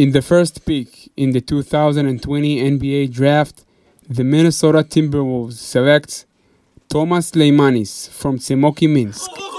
[0.00, 3.66] In the first pick in the 2020 NBA draft,
[4.08, 6.24] the Minnesota Timberwolves select
[6.88, 9.49] Thomas Leimanis from Tsemoki Minsk.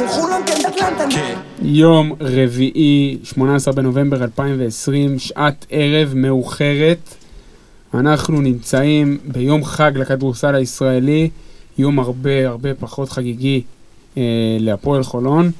[0.00, 0.42] נגד חולון
[1.10, 7.14] כן יום רביעי, 18 בנובמבר 2020, שעת ערב מאוחרת.
[7.94, 11.30] אנחנו נמצאים ביום חג לכדורסל הישראלי,
[11.78, 13.62] יום הרבה הרבה פחות חגיגי
[14.16, 14.22] אה,
[14.60, 15.50] להפועל חולון.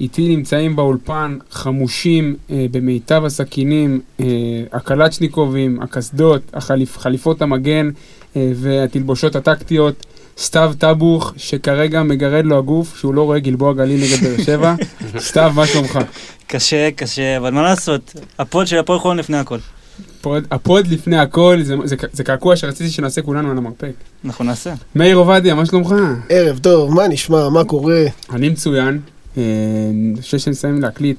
[0.00, 4.26] איתי נמצאים באולפן חמושים אה, במיטב הסכינים, אה,
[4.72, 7.90] הקלצ'ניקובים, הקסדות, החליפ, חליפות המגן
[8.36, 10.06] אה, והתלבושות הטקטיות.
[10.40, 14.74] סתיו טבוך, שכרגע מגרד לו הגוף, שהוא לא רואה גלבוע גליל נגד באר שבע.
[15.28, 15.98] סתיו, מה שלומך?
[16.46, 18.14] קשה, קשה, אבל מה לעשות?
[18.38, 19.58] ה pod של הפועל חולון לפני הכל.
[20.20, 23.92] ה pod, ה pod לפני הכל, זה, זה, זה קעקוע שרציתי שנעשה כולנו על המרפק.
[24.24, 24.74] אנחנו נעשה.
[24.94, 25.94] מאיר עובדיה, מה שלומך?
[26.28, 28.04] ערב טוב, מה נשמע, מה קורה?
[28.32, 29.00] אני מצוין.
[29.36, 29.42] אה,
[29.90, 31.18] אני חושב שנסיים להקליט,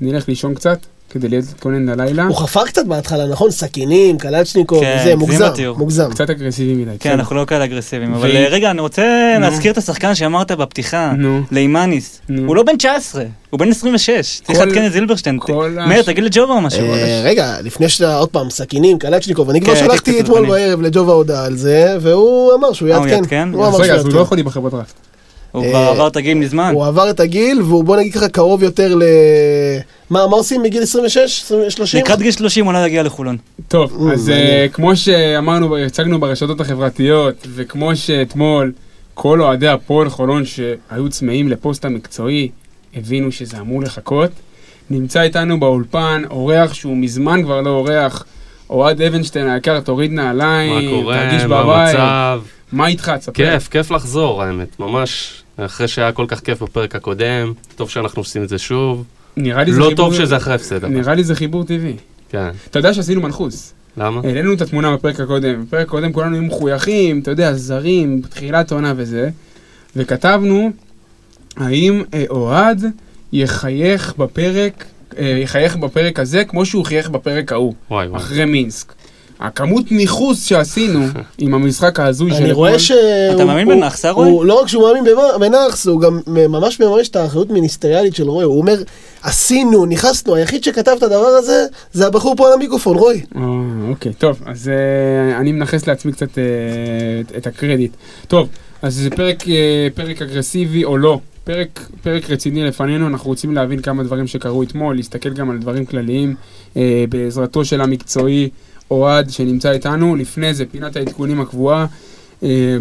[0.00, 0.78] נלך לישון קצת,
[1.12, 2.22] כדי להתכונן ללילה.
[2.26, 3.50] הוא חפר קצת בהתחלה, נכון?
[3.50, 5.78] סכינים, קלצ'ניקוב, כן, זה מוגזם, בתיאור.
[5.78, 6.10] מוגזם.
[6.10, 6.90] קצת אגרסיבי מדי.
[7.00, 8.14] כן, אנחנו לא כאלה אגרסיביים.
[8.14, 9.02] אבל אה, רגע, אני רוצה
[9.34, 9.40] נו.
[9.40, 11.40] להזכיר את השחקן שאמרת בפתיחה, נו.
[11.50, 12.20] לימניס.
[12.28, 12.46] נו.
[12.48, 14.40] הוא לא בן 19, הוא בן 26.
[14.44, 15.38] צריך כל- לעדכן את זילברשטיין.
[15.44, 15.50] הש-
[15.88, 16.80] מאיר, תגיד לג'ובה משהו.
[16.92, 21.12] אה, רגע, לפני שאתה עוד פעם, סכינים, קלצ'ניקוב, אני כבר כן, שלחתי אתמול בערב לג'ובה
[21.12, 23.16] הודעה על זה, והוא אמר שהוא אה, הוא יעדכן.
[23.22, 23.48] יעדכן?
[23.52, 25.11] הוא אמר רגע, שהוא אז הוא לא יעדכן.
[25.52, 26.72] הוא אה, כבר עבר את הגיל מזמן.
[26.74, 29.02] הוא עבר את הגיל, והוא בוא נגיד ככה קרוב יותר ל...
[30.10, 31.44] מה, מה עושים בגיל 26?
[31.68, 32.00] 30?
[32.00, 33.36] לקראת גיל 30 אולי יגיע לחולון.
[33.68, 34.28] טוב, אז.
[34.30, 38.72] אה, כמו שאמרנו, הצגנו ברשתות החברתיות, וכמו שאתמול
[39.14, 42.48] כל אוהדי הפועל חולון שהיו צמאים לפוסט המקצועי,
[42.94, 44.30] הבינו שזה אמור לחכות.
[44.90, 48.24] נמצא איתנו באולפן אורח שהוא מזמן כבר לא אורח,
[48.70, 51.94] אוהד אבנשטיין היקר, תוריד מה נעליים, קורה, תרגיש מה בבית.
[51.98, 52.40] המצב?
[52.72, 53.12] מה איתך?
[53.18, 53.32] תספר.
[53.32, 55.42] כיף, כיף לחזור, האמת, ממש.
[55.56, 59.04] אחרי שהיה כל כך כיף בפרק הקודם, טוב שאנחנו עושים את זה שוב.
[59.36, 60.84] נראה לי זה לא חיבור- טוב שזה אחרי הפסד.
[60.84, 61.96] נראה לי זה חיבור טבעי.
[62.30, 62.48] כן.
[62.70, 63.72] אתה יודע שעשינו מנחוס.
[63.96, 64.20] למה?
[64.24, 65.64] העלינו את התמונה בפרק הקודם.
[65.64, 69.30] בפרק הקודם כולנו היו מחויכים, אתה יודע, זרים, תחילת עונה וזה,
[69.96, 70.70] וכתבנו,
[71.56, 72.84] האם אה, אוהד
[73.32, 74.84] יחייך בפרק,
[75.18, 78.20] אה, יחייך בפרק הזה כמו שהוא חייך בפרק ההוא, וואי וואי.
[78.20, 78.92] אחרי מינסק.
[79.46, 81.04] הכמות ניכוס שעשינו
[81.38, 82.90] עם המשחק ההזוי של אני רואה ש...
[83.34, 84.30] אתה מאמין בנאחס, אה, רועי?
[84.48, 85.04] לא רק שהוא מאמין
[85.40, 88.44] בנאחס, הוא גם ממש מממש את האחריות מיניסטריאלית של רוי.
[88.44, 88.82] הוא אומר,
[89.22, 93.20] עשינו, נכנסנו, היחיד שכתב את הדבר הזה, זה הבחור פה על המיקרופון, רוי.
[93.36, 93.42] אה,
[93.88, 96.42] אוקיי, טוב, אז אה, אני מנכס לעצמי קצת אה,
[97.38, 97.92] את- הקרדיט.
[98.28, 98.48] טוב,
[98.82, 99.44] אז זה פרק,
[99.94, 101.20] פרק אגרסיבי או לא.
[101.44, 105.84] פרק, פרק רציני לפנינו, אנחנו רוצים להבין כמה דברים שקרו אתמול, להסתכל גם על דברים
[105.86, 106.34] כלליים
[106.76, 108.48] אה, בעזרתו של המקצועי
[108.92, 110.16] אוהד שנמצא איתנו.
[110.16, 111.86] לפני זה, פינת העדכונים הקבועה.
[112.42, 112.76] אה,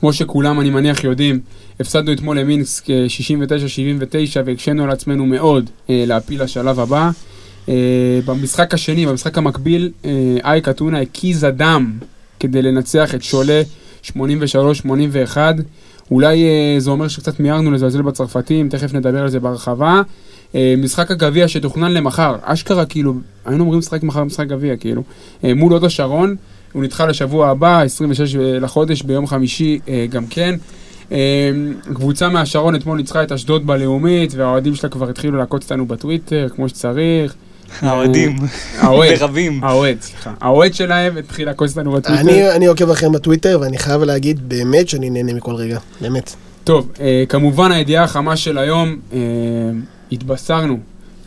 [0.00, 1.40] כמו שכולם, אני מניח, יודעים,
[1.80, 3.06] הפסדנו אתמול למינסק אה,
[4.36, 7.10] 69-79 והקשינו על עצמנו מאוד אה, להפיל לשלב הבא.
[8.24, 9.90] במשחק השני, במשחק המקביל,
[10.44, 11.92] אייק אתונה הקיזה דם
[12.40, 13.62] כדי לנצח את שולה
[14.06, 14.12] 83-81.
[16.10, 16.44] אולי
[16.78, 20.02] זה אומר שקצת מיהרנו לזלזל בצרפתים, תכף נדבר על זה בהרחבה.
[20.52, 23.14] Uh, משחק הגביע שתוכנן למחר, אשכרה כאילו,
[23.44, 25.02] היינו אומרים לשחק מחר משחק גביע כאילו,
[25.42, 26.36] uh, מול הוד השרון,
[26.72, 29.78] הוא נדחה לשבוע הבא, 26 לחודש ביום חמישי
[30.10, 30.54] גם כן.
[31.94, 36.68] קבוצה מהשרון אתמול ניצחה את אשדוד בלאומית, והאוהדים שלה כבר התחילו לעקוץ אותנו בטוויטר, כמו
[36.68, 37.34] שצריך.
[37.80, 38.36] האוהדים.
[38.78, 39.64] האוהד, ברבים.
[39.64, 40.32] האוהד, סליחה.
[40.40, 42.22] האוהד שלהם התחיל לעקוץ אותנו בטוויטר.
[42.22, 46.34] אני אני עוקב אחריהם בטוויטר, ואני חייב להגיד באמת שאני נהנה מכל רגע, באמת.
[46.64, 49.18] טוב, אה, כמובן הידיעה החמה של היום, אה,
[50.12, 50.78] התבשרנו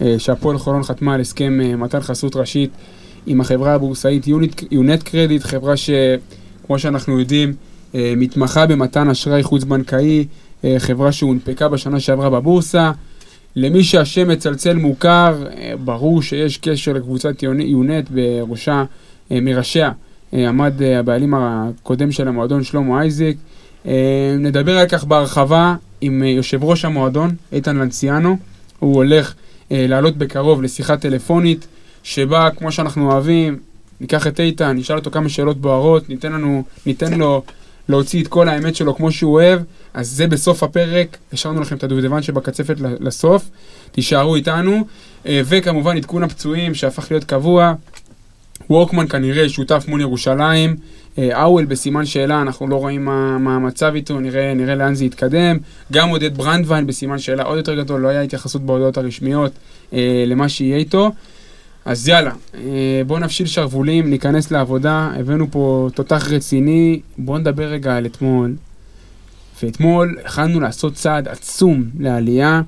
[0.01, 2.71] אה, שהפועל חולון חתמה על הסכם אה, מתן חסות ראשית
[3.25, 4.27] עם החברה הבורסאית
[4.71, 7.53] יונט קרדיט, חברה שכמו שאנחנו יודעים,
[7.95, 10.25] אה, מתמחה במתן אשראי חוץ-בנקאי,
[10.63, 12.91] אה, חברה שהונפקה בשנה שעברה בבורסה.
[13.55, 18.83] למי שהשם מצלצל מוכר, אה, ברור שיש קשר לקבוצת יונט בראשה,
[19.31, 19.91] אה, מראשיה,
[20.33, 23.37] עמד הבעלים הקודם של המועדון שלמה אייזיק.
[24.39, 28.37] נדבר על כך בהרחבה עם יושב ראש המועדון, איתן לנציאנו.
[28.81, 29.33] הוא הולך
[29.71, 31.67] אה, לעלות בקרוב לשיחה טלפונית,
[32.03, 33.59] שבה, כמו שאנחנו אוהבים,
[34.01, 37.43] ניקח את איתן, נשאל אותו כמה שאלות בוערות, ניתן, לנו, ניתן לו
[37.89, 39.59] להוציא את כל האמת שלו כמו שהוא אוהב,
[39.93, 43.49] אז זה בסוף הפרק, השארנו לכם את הדובדבן שבקצפת לסוף,
[43.91, 44.85] תישארו איתנו,
[45.25, 47.73] אה, וכמובן עדכון הפצועים שהפך להיות קבוע,
[48.69, 50.75] וורקמן כנראה שותף מול ירושלים,
[51.17, 55.05] אה, אוול בסימן שאלה, אנחנו לא רואים מה, מה המצב איתו, נראה, נראה לאן זה
[55.05, 55.57] יתקדם.
[55.91, 59.51] גם עודד ברנדווין בסימן שאלה עוד יותר גדול, לא היה התייחסות בהודעות הרשמיות
[59.93, 61.11] אה, למה שיהיה איתו.
[61.85, 67.95] אז יאללה, אה, בואו נפשיל שרוולים, ניכנס לעבודה, הבאנו פה תותח רציני, בואו נדבר רגע
[67.95, 68.55] על אתמול.
[69.63, 72.61] ואתמול יכלנו לעשות צעד עצום לעלייה,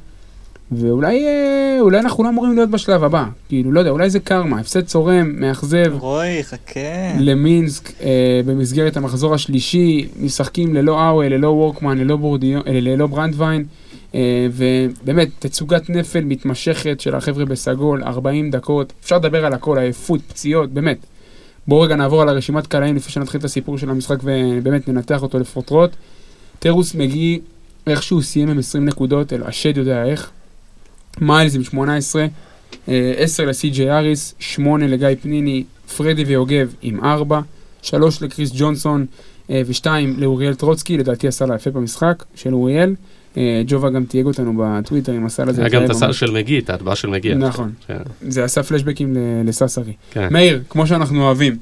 [0.77, 3.25] ואולי אה, אולי אנחנו לא אמורים להיות בשלב הבא.
[3.49, 5.93] כאילו, לא יודע, אולי זה קרמה, הפסד צורם, מאכזב.
[5.99, 6.79] רועי, חכה.
[7.19, 13.65] למינסק אה, במסגרת המחזור השלישי, משחקים ללא אאוול, ללא וורקמן, ללא, בורדיו, אה, ללא ברנדווין,
[14.15, 20.21] אה, ובאמת, תצוגת נפל מתמשכת של החבר'ה בסגול, 40 דקות, אפשר לדבר על הכל, עייפות,
[20.21, 20.97] פציעות, באמת.
[21.67, 25.39] בואו רגע נעבור על הרשימת קלעים לפני שנתחיל את הסיפור של המשחק ובאמת ננתח אותו
[25.39, 25.89] לפרוטרוט.
[26.59, 27.39] טרוס מגי,
[27.87, 30.31] איכשהו סיים עם 20 נקודות, אלא השד יודע איך.
[31.21, 32.25] מיילס עם 18,
[32.89, 35.63] אה, 10 לסי.ג'יי אריס, 8 לגיא פניני,
[35.97, 37.41] פרדי ויוגב עם 4,
[37.81, 39.05] 3 לקריס ג'ונסון
[39.49, 39.87] אה, ו-2
[40.17, 42.95] לאוריאל טרוצקי, לדעתי הסל היפה במשחק של אוריאל.
[43.37, 45.61] אה, ג'ובה גם תייג אותנו בטוויטר עם הסל הזה.
[45.61, 47.35] היה גם את הסל של מגי, את ההטבעה של מגי.
[47.35, 47.71] נכון.
[47.87, 47.97] כן.
[48.21, 49.93] זה עשה פלשבקים לססרי.
[50.11, 50.27] כן.
[50.31, 51.57] מאיר, כמו שאנחנו אוהבים,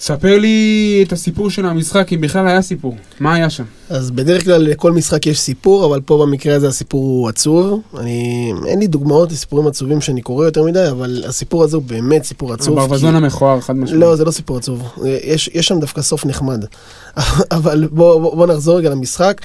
[0.00, 0.58] ספר לי
[1.06, 2.94] את הסיפור של המשחק, אם בכלל היה סיפור.
[3.20, 3.64] מה היה שם?
[3.90, 7.80] אז בדרך כלל לכל משחק יש סיפור, אבל פה במקרה הזה הסיפור הוא עצוב.
[7.98, 12.24] אני, אין לי דוגמאות לסיפורים עצובים שאני קורא יותר מדי, אבל הסיפור הזה הוא באמת
[12.24, 12.78] סיפור עצוב.
[12.78, 14.00] הברווזון כי- המכוער, חד משמעית.
[14.00, 14.82] לא, זה לא סיפור עצוב.
[15.04, 16.64] יש, יש שם דווקא סוף נחמד.
[17.50, 19.40] אבל בוא, בוא, בוא נחזור רגע למשחק.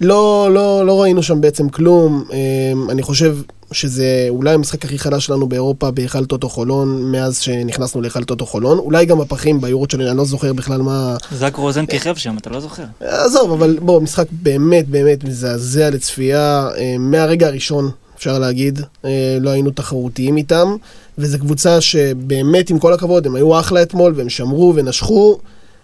[0.00, 2.24] לא, לא, לא ראינו שם בעצם כלום.
[2.32, 3.36] אמ, אני חושב
[3.72, 8.78] שזה אולי המשחק הכי חדש שלנו באירופה בהיכל טוטו חולון, מאז שנכנסנו להיכל טוטו חולון.
[8.78, 11.16] אולי גם הפחים ביורות שלי, אני לא זוכר בכלל מה...
[11.32, 12.84] זק רוזן כיכב שם, אתה לא זוכר.
[13.00, 16.68] עזוב, אבל בוא, משחק באמת באמת מזעזע לצפייה.
[16.76, 20.76] אה, מהרגע הראשון, אפשר להגיד, אה, לא היינו תחרותיים איתם,
[21.18, 25.38] וזו קבוצה שבאמת, עם כל הכבוד, הם היו אחלה אתמול, והם שמרו ונשכו.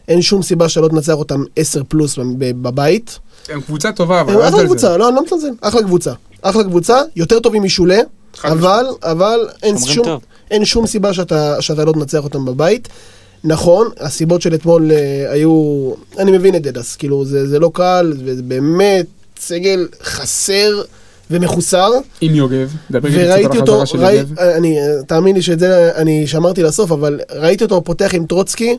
[0.09, 3.19] אין שום סיבה שלא תנצח אותם 10 פלוס בב- בבית.
[3.49, 4.65] הם קבוצה טובה, אבל הם אחלה.
[4.65, 6.13] קבוצה, לא, אני לא מזלזל, אחלה קבוצה.
[6.43, 8.01] אחלה קבוצה, יותר טובים משולה,
[8.45, 10.21] אבל, אבל אין שום, טוב.
[10.51, 12.89] אין שום סיבה שאתה, שאתה לא תנצח אותם בבית.
[13.45, 18.13] נכון, הסיבות של אתמול אה, היו, אני מבין את דדס, כאילו זה, זה לא קל,
[18.25, 19.07] וזה באמת
[19.41, 20.83] סגל חסר
[21.31, 21.91] ומחוסר.
[22.21, 24.39] עם יוגב, דבר איתי קצת על אותו, החזרה של ראי, יוגב.
[24.39, 28.77] אני, תאמין לי שאת זה אני שמרתי לסוף, אבל ראיתי אותו פותח עם טרוצקי,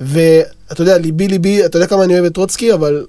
[0.00, 3.04] ואתה יודע, ליבי ליבי, אתה יודע כמה אני אוהב את טרוצקי, אבל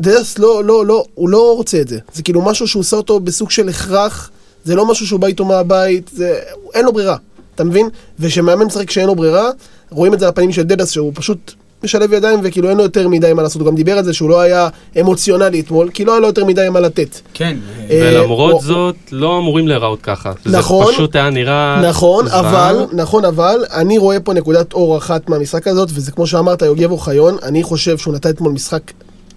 [0.00, 1.98] דדס לא, לא, לא, הוא לא רוצה את זה.
[2.12, 4.30] זה כאילו משהו שהוא עושה אותו בסוג של הכרח,
[4.64, 6.40] זה לא משהו שהוא בא איתו מהבית, זה,
[6.74, 7.16] אין לו ברירה,
[7.54, 7.88] אתה מבין?
[8.18, 9.50] וכשמאמן משחק כשאין לו ברירה,
[9.90, 11.52] רואים את זה על הפנים של דדס, שהוא פשוט
[11.84, 14.30] משלב ידיים וכאילו אין לו יותר מדי מה לעשות, הוא גם דיבר על זה שהוא
[14.30, 14.68] לא היה
[15.00, 17.20] אמוציונלי אתמול, כי לא היה לו יותר מדי מה לתת.
[17.34, 17.56] כן,
[17.90, 20.32] אה, ולמרות זאת, לא אמורים להיראות ככה.
[20.46, 20.86] נכון.
[20.86, 21.80] זה פשוט היה נראה...
[21.88, 22.28] נכון.
[22.28, 26.90] אבל, נכון, אבל, אני רואה פה נקודת אור אחת מהמשחק הזאת, וזה כמו שאמרת, יוגב
[26.90, 28.82] אוחיון, אני חושב שהוא נתן אתמול משחק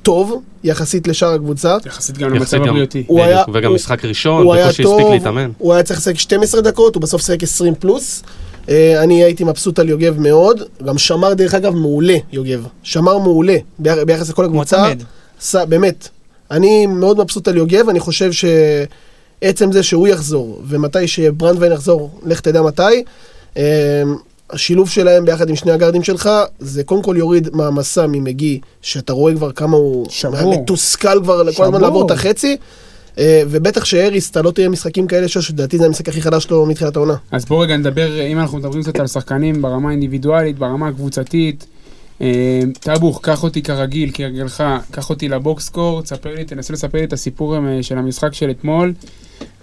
[0.03, 1.77] טוב, יחסית לשאר הקבוצה.
[1.85, 3.03] יחסית גם למצב גם- הבריאותי.
[3.07, 5.51] הוא היה- בדיוק, וגם משחק ראשון, בקושי הספיק טוב, להתאמן.
[5.57, 8.23] הוא היה צריך לשחק 12 דקות, הוא בסוף שיחק 20 פלוס.
[8.69, 12.63] אה, אני הייתי מבסוט על יוגב מאוד, גם שמר דרך אגב מעולה, יוגב.
[12.83, 14.83] שמר מעולה, ביח- ביחס לכל הקבוצה.
[15.69, 16.07] באמת.
[16.51, 22.39] אני מאוד מבסוט על יוגב, אני חושב שעצם זה שהוא יחזור, ומתי שברנדווין יחזור, לך
[22.39, 23.03] תדע מתי,
[23.57, 23.63] אה,
[24.51, 26.29] השילוב שלהם ביחד עם שני הגארדים שלך,
[26.59, 30.61] זה קודם כל יוריד מעמסה ממגי, שאתה רואה כבר כמה הוא שבור.
[30.61, 31.81] מתוסכל כבר כל הזמן.
[31.81, 32.57] לעבור את החצי,
[33.17, 36.65] אה, ובטח שהאריס, אתה לא תראה משחקים כאלה שלו, שלדעתי זה המשחק הכי חדש שלו
[36.65, 37.15] מתחילת העונה.
[37.31, 41.65] אז בואו רגע נדבר, אם אנחנו מדברים קצת על שחקנים ברמה האינדיבידואלית, ברמה הקבוצתית.
[42.21, 47.13] אה, טאבוך, קח אותי כרגיל, כהרגלך, קח אותי לבוקסקור, תספר לי, תנסה לספר לי את
[47.13, 48.93] הסיפור אה, של המשחק של אתמול.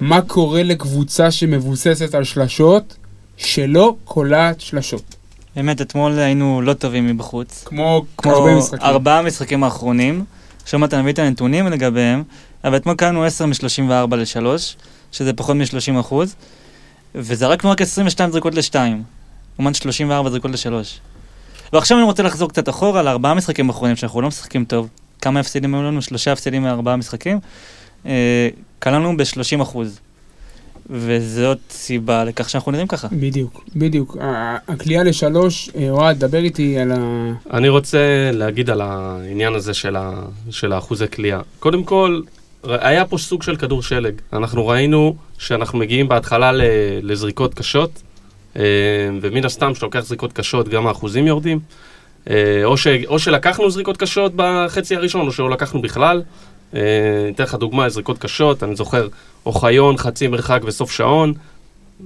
[0.00, 2.96] מה קורה לקבוצה שמבוססת על שלשות,
[3.38, 5.16] שלא קולעת שלשות?
[5.56, 7.64] באמת, אתמול היינו לא טובים מבחוץ.
[7.64, 8.86] כמו כמו הרבה משחקים.
[8.86, 10.24] ארבעה משחקים האחרונים.
[10.62, 12.22] עכשיו אתה מביא את הנתונים לגביהם,
[12.64, 14.46] אבל אתמול קלנו 10 מ-34 ל-3,
[15.12, 16.34] שזה פחות מ-30 אחוז,
[17.14, 18.74] וזרקנו רק 22 זריקות ל-2,
[19.58, 20.72] לעומת 34 זריקות ל-3.
[21.72, 24.88] ועכשיו אני רוצה לחזור קצת אחורה לארבעה משחקים האחרונים שאנחנו לא משחקים טוב.
[25.22, 26.02] כמה הפסדים היו לנו?
[26.02, 27.38] שלושה הפסדים מארבעה משחקים.
[28.06, 30.00] אה, קלענו ב-30 אחוז.
[30.90, 33.08] וזאת סיבה לכך שאנחנו נראים ככה.
[33.12, 34.16] בדיוק, בדיוק.
[34.20, 36.96] ה- הקליעה לשלוש, אה, אוהד, דבר איתי על ה...
[37.52, 37.98] אני רוצה
[38.32, 40.12] להגיד על העניין הזה של, ה,
[40.50, 41.40] של האחוזי קליעה.
[41.58, 42.20] קודם כל,
[42.64, 44.14] היה פה סוג של כדור שלג.
[44.32, 46.62] אנחנו ראינו שאנחנו מגיעים בהתחלה ל,
[47.02, 48.02] לזריקות קשות,
[48.56, 48.62] אה,
[49.22, 51.60] ומן הסתם, כשאתה לוקח זריקות קשות, גם האחוזים יורדים.
[52.30, 56.22] אה, או, ש, או שלקחנו זריקות קשות בחצי הראשון, או שלא לקחנו בכלל.
[56.74, 56.80] אה,
[57.34, 59.08] אתן לך דוגמה, זריקות קשות, אני זוכר,
[59.46, 61.32] אוחיון, חצי מרחק וסוף שעון.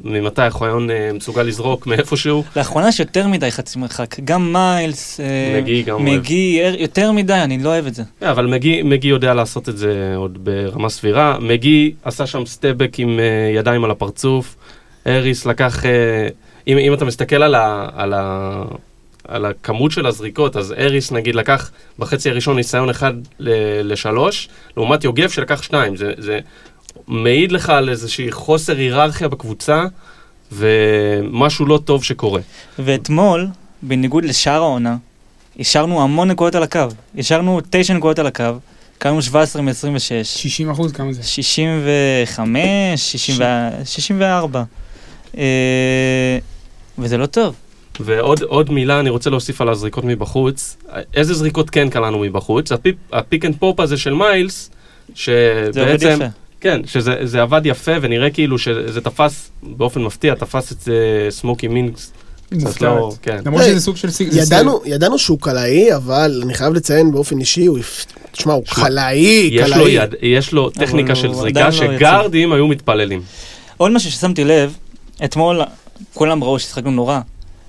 [0.05, 2.45] ממתי אוחיון אה, מסוגל לזרוק מאיפשהו?
[2.57, 4.21] לאחרונה יש יותר מדי חצי מרחק.
[4.21, 6.05] גם מיילס, אה, מגי גם.
[6.05, 8.03] מגי, יותר מדי, אני לא אוהב את זה.
[8.21, 11.39] כן, אבל מגי, מגי יודע לעשות את זה עוד ברמה סבירה.
[11.41, 13.21] מגי עשה שם סטבק עם
[13.57, 14.57] ידיים על הפרצוף.
[15.07, 15.85] אריס לקח,
[16.69, 18.65] אם, אם אתה מסתכל על, ה, על, ה,
[19.29, 25.05] על הכמות של הזריקות, אז אריס נגיד לקח בחצי הראשון ניסיון אחד ל- לשלוש, לעומת
[25.05, 25.97] יוגב שלקח שניים.
[25.97, 26.39] זה, זה
[27.09, 29.85] מעיד לך על איזושהי חוסר היררכיה בקבוצה,
[30.53, 32.41] ומשהו לא טוב שקורה.
[32.79, 33.47] ואתמול,
[33.83, 34.97] בניגוד לשאר העונה,
[35.59, 36.81] השארנו המון נקודות על הקו.
[37.19, 38.45] השארנו תשע נקודות על הקו,
[38.99, 39.75] קלענו 17 מ-26.
[40.25, 41.23] 60 אחוז, כמה זה?
[41.23, 42.59] 65,
[43.13, 44.63] 60 ו- 64.
[45.39, 46.39] אה,
[46.99, 47.55] וזה לא טוב.
[48.01, 50.77] ועוד עוד מילה אני רוצה להוסיף על הזריקות מבחוץ.
[51.15, 52.73] איזה זריקות כן קלענו מבחוץ?
[53.13, 54.71] ה pick and pop הזה של מיילס,
[55.15, 56.19] שבעצם...
[56.61, 61.69] כן, שזה זה עבד יפה ונראה כאילו שזה תפס באופן מפתיע, תפס את אה, סמוקי
[62.53, 62.89] מופלט.
[63.23, 63.39] כן.
[63.47, 64.31] למרות היי, שזה סוג של סיג...
[64.31, 67.79] זה ידענו, שהוא קלעי, אבל אני חייב לציין באופן אישי, הוא...
[68.33, 69.99] תשמע, הוא קלעי, קלעי.
[70.23, 71.71] יש לו טכניקה של זריקה לא.
[71.71, 73.23] שגארדים היו מתפללים.
[73.77, 74.77] עוד משהו ששמתי לב,
[75.25, 75.61] אתמול
[76.15, 77.21] כולם ראו ששיחקנו נורא,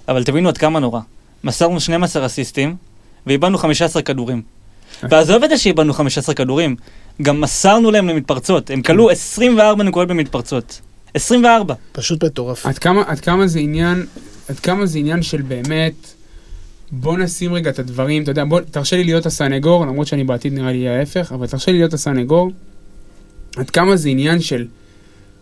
[0.08, 1.00] אבל תבינו עד כמה נורא.
[1.44, 2.76] מסרנו 12 אסיסטים,
[3.28, 4.42] ואיבדנו 15 כדורים.
[5.04, 6.76] ועזוב את זה שאיבדנו 15 כדורים,
[7.22, 8.70] גם מסרנו להם למתפרצות.
[8.70, 10.82] הם כלו 24 נקודות במתפרצות.
[11.14, 11.74] 24.
[11.92, 12.66] פשוט מטורף.
[12.66, 14.06] עד כמה, עד כמה זה עניין,
[14.50, 15.94] עד כמה זה עניין של באמת,
[16.92, 20.54] בוא נשים רגע את הדברים, אתה יודע, בוא, תרשה לי להיות הסנגור, למרות שאני בעתיד
[20.54, 22.52] נראה לי יהיה ההפך, אבל תרשה לי להיות הסנגור,
[23.58, 24.68] עד כמה זה עניין של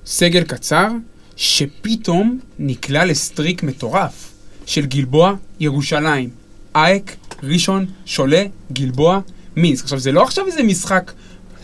[0.05, 0.87] סגל קצר,
[1.35, 4.30] שפתאום נקלע לסטריק מטורף
[4.65, 6.29] של גלבוע, ירושלים,
[6.75, 9.19] אייק, ראשון, שולה, גלבוע,
[9.55, 9.83] מינסק.
[9.83, 11.11] עכשיו, זה לא עכשיו איזה משחק,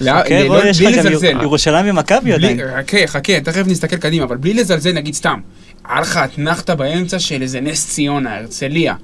[0.01, 1.41] לא- חכה, לא- רועי, יש לך גם.
[1.41, 2.59] ירושלים ומכבי עדיין.
[2.77, 5.39] חכה, חכה, תכף נסתכל קדימה, אבל בלי לזלזל, נגיד סתם,
[5.85, 8.95] היה לך אתנחתה באמצע של איזה נס ציונה, הרצליה.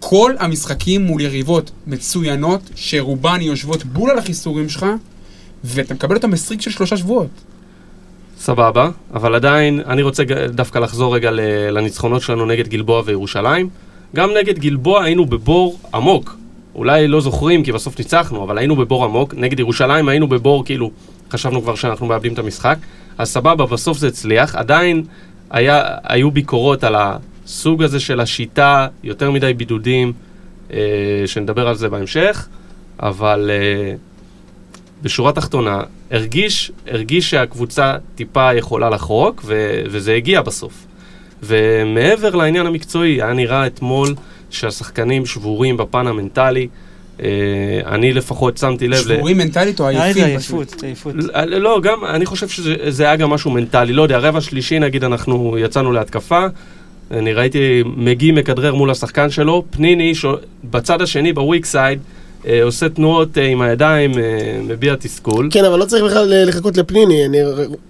[0.00, 4.86] כל המשחקים מול יריבות מצוינות, שרובן יושבות בול על החיסורים שלך,
[5.64, 7.28] ואתה מקבל אותם ב streak של שלושה שבועות.
[8.40, 11.30] סבבה, אבל עדיין אני רוצה דווקא לחזור רגע
[11.70, 13.68] לניצחונות שלנו נגד גלבוע וירושלים.
[14.16, 16.36] גם נגד גלבוע היינו בבור עמוק.
[16.74, 19.34] אולי לא זוכרים כי בסוף ניצחנו, אבל היינו בבור עמוק.
[19.34, 20.90] נגד ירושלים היינו בבור כאילו,
[21.30, 22.76] חשבנו כבר שאנחנו מאבדים את המשחק.
[23.18, 24.54] אז סבבה, בסוף זה הצליח.
[24.54, 25.04] עדיין
[25.50, 30.12] היה, היו ביקורות על הסוג הזה של השיטה, יותר מדי בידודים,
[30.72, 30.78] אה,
[31.26, 32.48] שנדבר על זה בהמשך,
[33.00, 33.50] אבל...
[33.52, 33.94] אה,
[35.02, 35.80] בשורה תחתונה,
[36.10, 40.72] הרגיש, הרגיש שהקבוצה טיפה יכולה לחרוק, ו- וזה הגיע בסוף.
[41.42, 44.14] ומעבר לעניין המקצועי, היה נראה אתמול
[44.50, 46.68] שהשחקנים שבורים בפן המנטלי.
[47.22, 47.28] אה,
[47.86, 48.96] אני לפחות שמתי לב...
[49.06, 50.24] ל- שבורים מנטלית או עייפים.
[50.24, 51.14] עייפות, עייפות.
[51.14, 53.92] ל- לא, גם, אני חושב שזה זה היה גם משהו מנטלי.
[53.92, 56.46] לא יודע, רבע שלישי נגיד אנחנו יצאנו להתקפה.
[57.10, 60.24] אני ראיתי מגי מכדרר מול השחקן שלו, פניני ש...
[60.64, 62.19] בצד השני, בוויק סייד, אה,
[62.62, 64.22] עושה תנועות אה, עם הידיים, אה,
[64.68, 65.48] מביע תסכול.
[65.52, 67.24] כן, אבל לא צריך בכלל אה, לחכות לפניני.
[67.26, 67.38] אני,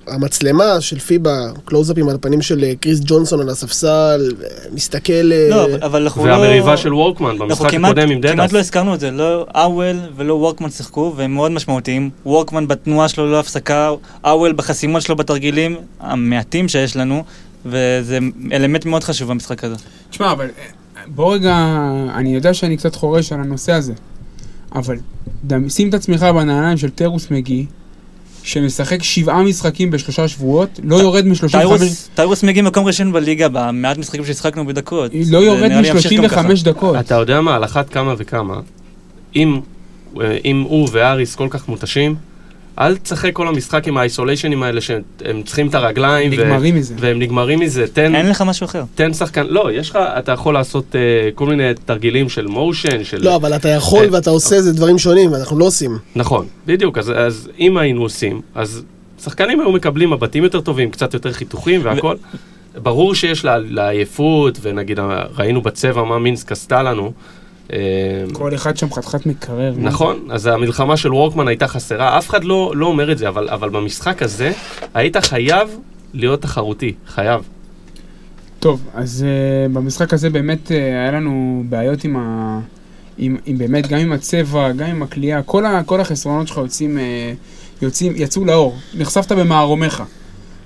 [0.07, 1.30] המצלמה של פיבה,
[1.64, 5.12] קלוזאפים על הפנים של אה, קריס ג'ונסון על הספסל, אה, מסתכל...
[5.33, 6.33] אה, לא, אבל- אבל אנחנו לא...
[6.33, 8.52] והמריבה של וורקמן במשחק כמעט- הקודם עם כמעט דדס.
[8.52, 12.11] לא הזכרנו את זה, לא אוול ולא וורקמן שיחקו, והם מאוד משמעותיים.
[12.26, 13.90] וורקמן בתנועה שלו ללא הפסקה,
[14.25, 17.25] אוול בחסימות שלו בתרגילים, המעטים שיש לנו,
[17.66, 18.19] וזה
[18.52, 19.75] אלמנט מאוד חשוב במשחק הזה.
[20.11, 20.64] תשמע, אבל אה,
[21.07, 21.57] בוא רגע,
[22.14, 23.92] אני יודע שאני קצת חורש על הנושא הזה,
[24.75, 24.97] אבל
[25.69, 27.67] שים את עצמך בנעליים של טרוס מגי,
[28.43, 31.57] שמשחק שבעה משחקים בשלושה שבועות, לא יורד מ-35...
[32.15, 35.12] טיירוס- מגיע מקום ראשון בליגה במעט משחקים ששיחקנו בדקות.
[35.31, 36.43] לא יורד ונראה לי ימשיך גם ככה.
[36.43, 36.97] מ-35 דקות.
[37.00, 38.61] אתה יודע מה, על אחת כמה וכמה,
[39.37, 39.61] אם,
[40.21, 42.15] אה, אם הוא ואריס כל כך מותשים,
[42.79, 46.31] אל תשחק כל המשחק עם האיסוליישנים האלה שהם צריכים את הרגליים.
[46.31, 46.95] ו- נגמרים מזה.
[46.99, 47.87] והם נגמרים מזה.
[47.93, 48.85] תן, אין לך משהו אחר.
[48.95, 53.25] תן שחקן, לא, יש לך, אתה יכול לעשות uh, כל מיני תרגילים של מושן, של...
[53.25, 55.99] לא, אבל אתה יכול אה, ואתה עושה איזה דברים שונים, ואנחנו לא עושים.
[56.17, 58.83] נכון, בדיוק, אז, אז אם היינו עושים, אז
[59.25, 62.17] שחקנים היו מקבלים מבטים יותר טובים, קצת יותר חיתוכים והכל.
[62.83, 64.99] ברור שיש לה, לעייפות, ונגיד
[65.39, 67.12] ראינו בצבע מה מינסק עשתה לנו.
[67.73, 67.79] אה,
[68.33, 69.75] כל אחד שם חתיכת מקרר.
[69.79, 73.49] נכון, אז המלחמה של וורקמן הייתה חסרה, אף אחד לא, לא אומר את זה, אבל,
[73.49, 74.53] אבל במשחק הזה
[74.95, 75.69] היית חייב
[76.15, 77.43] להיות תחרותי, חייב.
[78.59, 82.61] טוב, אז uh, במשחק הזה באמת uh, היה לנו בעיות עם ה...
[83.19, 86.99] עם, עם באמת, גם עם הצבע, גם עם הכלייה, כל, ה, כל החסרונות שלך יוצאים,
[86.99, 88.77] uh, יוצאים, יצאו לאור.
[88.95, 90.03] נחשפת במערומיך.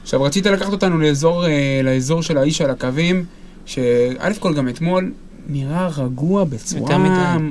[0.03, 1.49] עכשיו, רצית לקחת אותנו לאזור, uh,
[1.85, 3.25] לאזור של האיש על הקווים,
[3.67, 5.13] שא' כל גם אתמול,
[5.49, 6.81] נראה רגוע בצורה...
[6.83, 7.51] יותר מדי.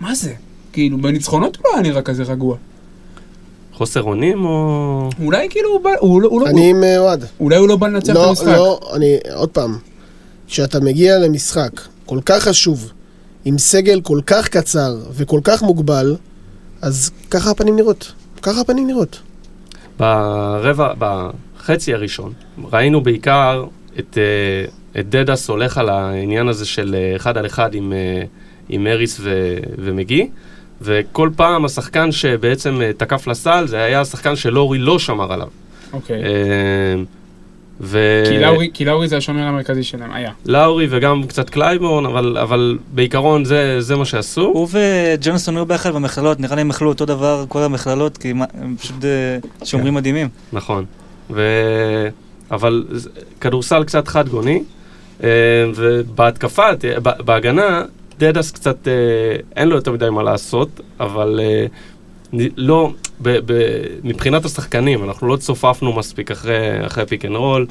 [0.00, 0.32] מה זה?
[0.72, 2.56] כאילו, בניצחונות הוא לא היה נראה כזה רגוע.
[3.72, 5.10] חוסר אונים או...
[5.24, 5.90] אולי כאילו הוא בא...
[6.00, 7.24] הוא לא- הוא לא- אני עם אה, אוהד.
[7.40, 8.46] אולי הוא לא בא לנצח את לא, המשחק.
[8.46, 9.78] לא, אני, עוד פעם,
[10.46, 11.70] כשאתה מגיע למשחק
[12.06, 12.92] כל כך חשוב,
[13.44, 16.16] עם סגל כל כך קצר וכל כך מוגבל,
[16.82, 18.12] אז ככה הפנים נראות.
[18.42, 19.20] ככה הפנים נראות.
[19.98, 22.32] ברבע, בחצי הראשון,
[22.72, 23.64] ראינו בעיקר
[23.98, 24.18] את, את
[24.96, 28.22] דדס הולך על העניין הזה של אה, אחד על אחד עם, אה,
[28.68, 30.28] עם אריס ו, ומגי,
[30.82, 35.48] וכל פעם השחקן שבעצם אה, תקף לסל, זה היה השחקן שלאורי לא שמר עליו.
[35.92, 36.22] אוקיי.
[36.24, 36.30] אה,
[37.80, 38.22] ו...
[38.28, 40.30] כי לאורי- כי לאורי זה השומר המרכזי שלהם, היה.
[40.46, 44.40] לאורי וגם קצת קלייבורן, אבל, אבל בעיקרון זה, זה מה שעשו.
[44.42, 48.76] הוא וג'ונסון היו ביחד במכללות, נראה לי הם אכלו אותו דבר כל המכללות, כי הם
[48.80, 48.96] פשוט
[49.64, 50.28] שומרים מדהימים.
[50.52, 50.84] נכון.
[51.30, 51.42] ו...
[52.50, 52.84] אבל
[53.40, 54.62] כדורסל קצת חד גוני,
[55.74, 57.82] ובהתקפה, ת- ב- בהגנה,
[58.18, 58.92] דדס קצת, אה,
[59.56, 60.68] אין לו יותר מדי מה לעשות,
[61.00, 61.66] אבל אה,
[62.56, 62.90] לא,
[63.22, 66.56] ב- ב- מבחינת השחקנים, אנחנו לא צופפנו מספיק אחרי,
[66.86, 67.66] אחרי pick and roll,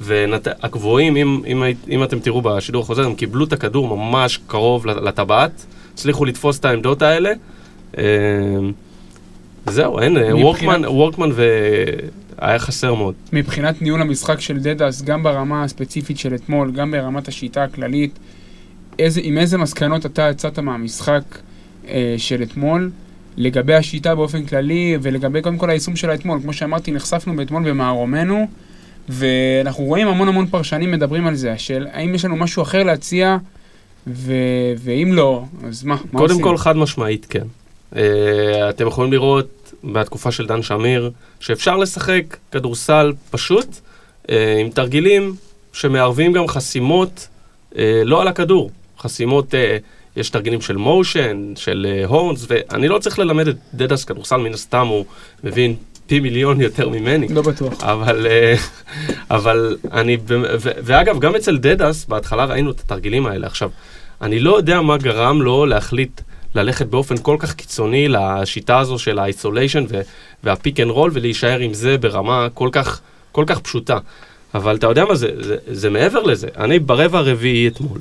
[0.00, 4.96] והגבוהים, אם, אם, אם אתם תראו בשידור החוזר, הם קיבלו את הכדור ממש קרוב לט-
[5.02, 5.64] לטבעת,
[5.94, 7.32] הצליחו לתפוס את העמדות האלה.
[7.98, 8.04] אה,
[9.66, 11.30] זהו, אין, מבחינת- וורקמן, וורקמן
[12.42, 13.14] והיה חסר מאוד.
[13.32, 18.18] מבחינת ניהול המשחק של דדס, גם ברמה הספציפית של אתמול, גם ברמת השיטה הכללית,
[18.98, 21.22] איזה, עם איזה מסקנות אתה יצאת מהמשחק
[21.88, 22.90] אה, של אתמול,
[23.36, 26.40] לגבי השיטה באופן כללי, ולגבי קודם כל היישום שלה אתמול.
[26.42, 28.46] כמו שאמרתי, נחשפנו באתמול במערומנו,
[29.08, 33.36] ואנחנו רואים המון המון פרשנים מדברים על זה, של האם יש לנו משהו אחר להציע,
[34.06, 34.32] ו...
[34.78, 36.44] ואם לא, אז מה, מה קודם עושים?
[36.44, 37.44] כל, חד משמעית, כן.
[37.92, 37.96] Uh,
[38.70, 44.30] אתם יכולים לראות בתקופה של דן שמיר, שאפשר לשחק כדורסל פשוט, uh,
[44.60, 45.34] עם תרגילים
[45.72, 47.28] שמערבים גם חסימות,
[47.72, 48.70] uh, לא על הכדור.
[48.98, 49.56] חסימות, uh,
[50.16, 54.54] יש תרגילים של מושן, של uh, הורנס, ואני לא צריך ללמד את דדס כדורסל, מן
[54.54, 55.04] הסתם הוא
[55.44, 55.74] מבין
[56.08, 57.28] פי מיליון יותר ממני.
[57.28, 57.84] לא בטוח.
[57.84, 58.54] אבל, אה,
[59.36, 63.46] אבל אני, ו- ואגב, גם אצל דדס, בהתחלה ראינו את התרגילים האלה.
[63.46, 63.70] עכשיו,
[64.22, 66.20] אני לא יודע מה גרם לו להחליט
[66.58, 69.84] ללכת באופן כל כך קיצוני לשיטה הזו של האיסוליישן
[70.44, 73.00] והפיק אנד רול, ולהישאר עם זה ברמה כל כך,
[73.32, 73.98] כל כך פשוטה.
[74.54, 76.48] אבל אתה יודע מה, זה, זה, זה מעבר לזה.
[76.56, 77.98] אני ברבע הרביעי אתמול,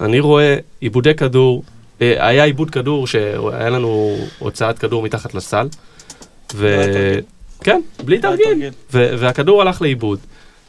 [0.00, 1.62] אני רואה עיבודי כדור,
[2.02, 5.68] אה, היה עיבוד כדור שהיה לנו הוצאת כדור מתחת לסל.
[6.54, 6.82] ו...
[7.64, 8.18] כן, בלי.
[8.18, 8.70] תרגיל.
[8.92, 10.18] ו- והכדור הלך לאיבוד.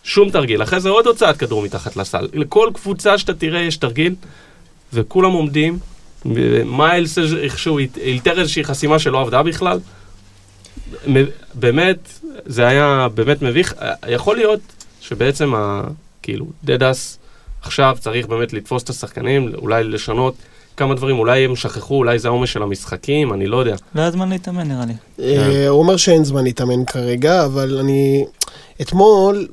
[0.03, 0.63] שום תרגיל.
[0.63, 2.27] אחרי זה עוד הוצאת כדור מתחת לסל.
[2.33, 4.15] לכל קבוצה שאתה תראה יש תרגיל,
[4.93, 5.79] וכולם עומדים.
[6.65, 9.79] מיילס איכשהו אלתר איזושהי חסימה שלא עבדה בכלל.
[11.53, 12.09] באמת,
[12.45, 13.73] זה היה באמת מביך.
[13.81, 14.59] אה, יכול להיות
[15.01, 15.83] שבעצם, ה-
[16.23, 17.17] כאילו, דדס
[17.61, 20.33] עכשיו צריך באמת לתפוס את השחקנים, אולי לשנות
[20.77, 23.75] כמה דברים, אולי הם שכחו, אולי זה העומס של המשחקים, אני לא יודע.
[23.95, 24.93] לא היה זמן להתאמן נראה לי.
[25.19, 28.25] אה, הוא אומר שאין זמן להתאמן כרגע, אבל אני...
[28.81, 29.47] אתמול,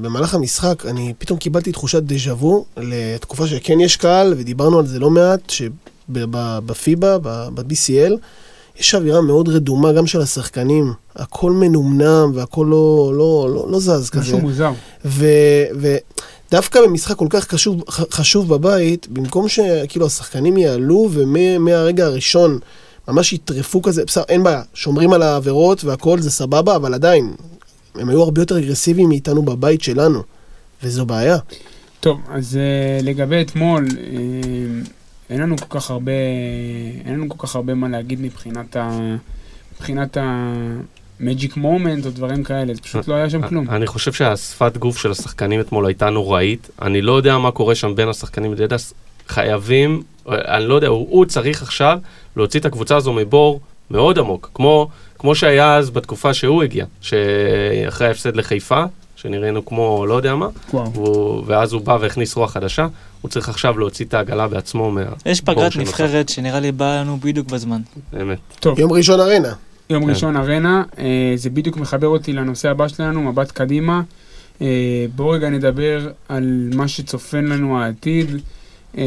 [0.00, 4.98] במהלך המשחק, אני פתאום קיבלתי תחושת דז'ה וו לתקופה שכן יש קהל, ודיברנו על זה
[4.98, 5.52] לא מעט,
[6.14, 8.12] שבפיבה, ב-BCL,
[8.78, 10.92] יש אווירה מאוד רדומה גם של השחקנים.
[11.16, 14.20] הכל מנומנם והכל לא, לא, לא, לא זז כזה.
[14.20, 14.72] משהו מוזר.
[15.04, 22.58] ודווקא במשחק כל כך חשוב, חשוב בבית, במקום שכאילו השחקנים יעלו ומהרגע הראשון
[23.08, 27.32] ממש יטרפו כזה, בסדר, אין בעיה, שומרים על העבירות והכל זה סבבה, אבל עדיין,
[27.94, 30.22] הם היו הרבה יותר אגרסיביים מאיתנו בבית שלנו,
[30.82, 31.38] וזו בעיה.
[32.00, 34.88] טוב, אז uh, לגבי אתמול, uh,
[35.30, 36.12] אין לנו כל כך הרבה,
[37.04, 39.16] אין לנו כל כך הרבה מה להגיד מבחינת ה...
[39.74, 43.70] מבחינת ה-magic moment או דברים כאלה, זה פשוט לא היה שם כלום.
[43.70, 46.70] אני חושב שהשפת גוף של השחקנים אתמול הייתה נוראית.
[46.82, 48.94] אני לא יודע מה קורה שם בין השחקנים לדדס.
[49.28, 51.98] חייבים, אני לא יודע, הוא, הוא צריך עכשיו
[52.36, 53.60] להוציא את הקבוצה הזו מבור
[53.90, 54.50] מאוד עמוק.
[54.54, 54.88] כמו,
[55.18, 58.84] כמו שהיה אז בתקופה שהוא הגיע, שאחרי ההפסד לחיפה,
[59.22, 60.90] שנראינו כמו לא יודע מה, וואו.
[60.94, 62.86] הוא, ואז הוא בא והכניס רוח חדשה,
[63.20, 65.02] הוא צריך עכשיו להוציא את העגלה בעצמו מה...
[65.26, 65.90] יש פגרת שנוצר.
[65.90, 67.80] נבחרת שנראה לי באה לנו בדיוק בזמן.
[68.12, 68.38] באמת.
[68.60, 69.52] טוב, יום ראשון ארנה.
[69.90, 70.10] יום כן.
[70.10, 74.02] ראשון ארנה, אה, זה בדיוק מחבר אותי לנושא הבא שלנו, מבט קדימה.
[74.62, 78.30] אה, בואו רגע נדבר על מה שצופן לנו העתיד.
[78.98, 79.04] אה,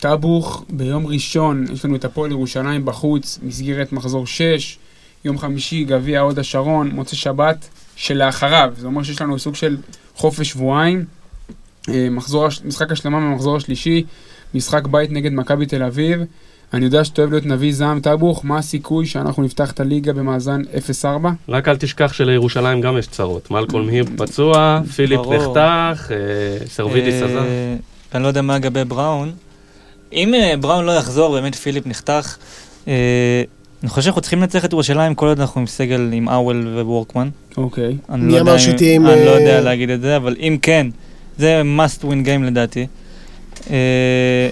[0.00, 4.78] טאבוך, ביום ראשון יש לנו את הפועל ירושלים בחוץ, מסגרת מחזור 6,
[5.24, 9.76] יום חמישי גביע הוד השרון, מוצא שבת שלאחריו, זה אומר שיש לנו סוג של
[10.14, 11.04] חופש שבועיים.
[11.88, 14.04] אה, מחזור, משחק השלמה במחזור השלישי,
[14.54, 16.20] משחק בית נגד מכבי תל אביב.
[16.74, 20.62] אני יודע שאתה אוהב להיות נביא זעם טאבוך, מה הסיכוי שאנחנו נפתח את הליגה במאזן
[21.02, 21.06] 0-4?
[21.48, 23.50] רק אל תשכח שלירושלים גם יש צרות.
[23.50, 25.20] מלקולם היל פצוע, פיליפ.
[25.20, 27.42] נחתך, אה, סרווידיס אה, עזב.
[28.12, 29.32] ואני לא יודע מה לגבי בראון,
[30.12, 32.36] אם בראון לא יחזור, באמת פיליפ נחתך,
[33.86, 37.28] אני חושב שאנחנו צריכים לנצח את ירושלים כל עוד אנחנו עם סגל עם האוול ווורקמן.
[37.56, 37.96] אוקיי.
[38.10, 40.58] אני מי לא אמר שתהיה עם, אני לא אה, יודע להגיד את זה, אבל אם
[40.62, 40.86] כן,
[41.38, 42.86] זה must win game לדעתי.
[43.70, 44.48] אה,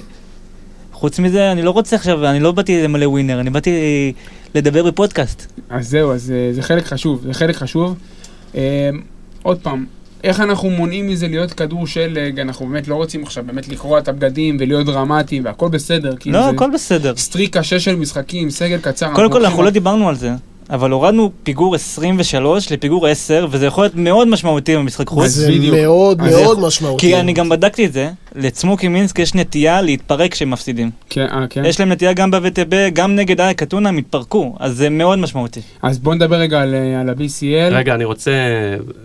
[0.92, 3.70] חוץ מזה, אני לא רוצה עכשיו, אני לא באתי למלא ווינר, אני באתי
[4.54, 5.52] לדבר בפודקאסט.
[5.70, 7.94] אז זהו, אז אה, זה חלק חשוב, זה חלק חשוב.
[9.42, 9.86] עוד פעם,
[10.24, 14.08] איך אנחנו מונעים מזה להיות כדור שלג, אנחנו באמת לא רוצים עכשיו באמת לקרוע את
[14.08, 17.16] הבגדים ולהיות דרמטיים והכל בסדר, לא, הכל בסדר.
[17.16, 19.14] streak קשה של משחקים, סגל קצר.
[19.14, 20.30] קודם כל, אנחנו לא דיברנו על זה,
[20.70, 25.24] אבל הורדנו פיגור 23 לפיגור 10, וזה יכול להיות מאוד משמעותי במשחק חוץ.
[25.24, 25.74] אז זה בדיוק.
[25.76, 27.00] מאוד מאוד איך- משמעותי.
[27.06, 30.90] כי אני גם בדקתי את זה, לצמוקי מינסק יש נטייה להתפרק כשהם מפסידים.
[31.10, 31.64] כן, אה, כן.
[31.64, 35.60] יש להם נטייה גם ב-VTB, גם נגד אייק אתונה, הם התפרקו, אז זה מאוד משמעותי.
[35.82, 37.74] אז בוא נדבר רגע על, אה, על ה-BCL.
[37.74, 38.30] רגע, אני רוצה,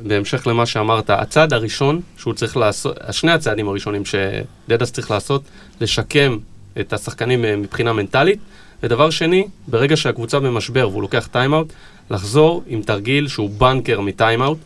[0.03, 5.41] בהמשך למה שאמרת, הצעד הראשון שהוא צריך לעשות, שני הצעדים הראשונים שדדס צריך לעשות,
[5.81, 6.37] לשקם
[6.79, 8.39] את השחקנים אה, מבחינה מנטלית,
[8.83, 11.67] ודבר שני, ברגע שהקבוצה במשבר והוא לוקח טיימאוט,
[12.11, 14.57] לחזור עם תרגיל שהוא בנקר מטיימאוט,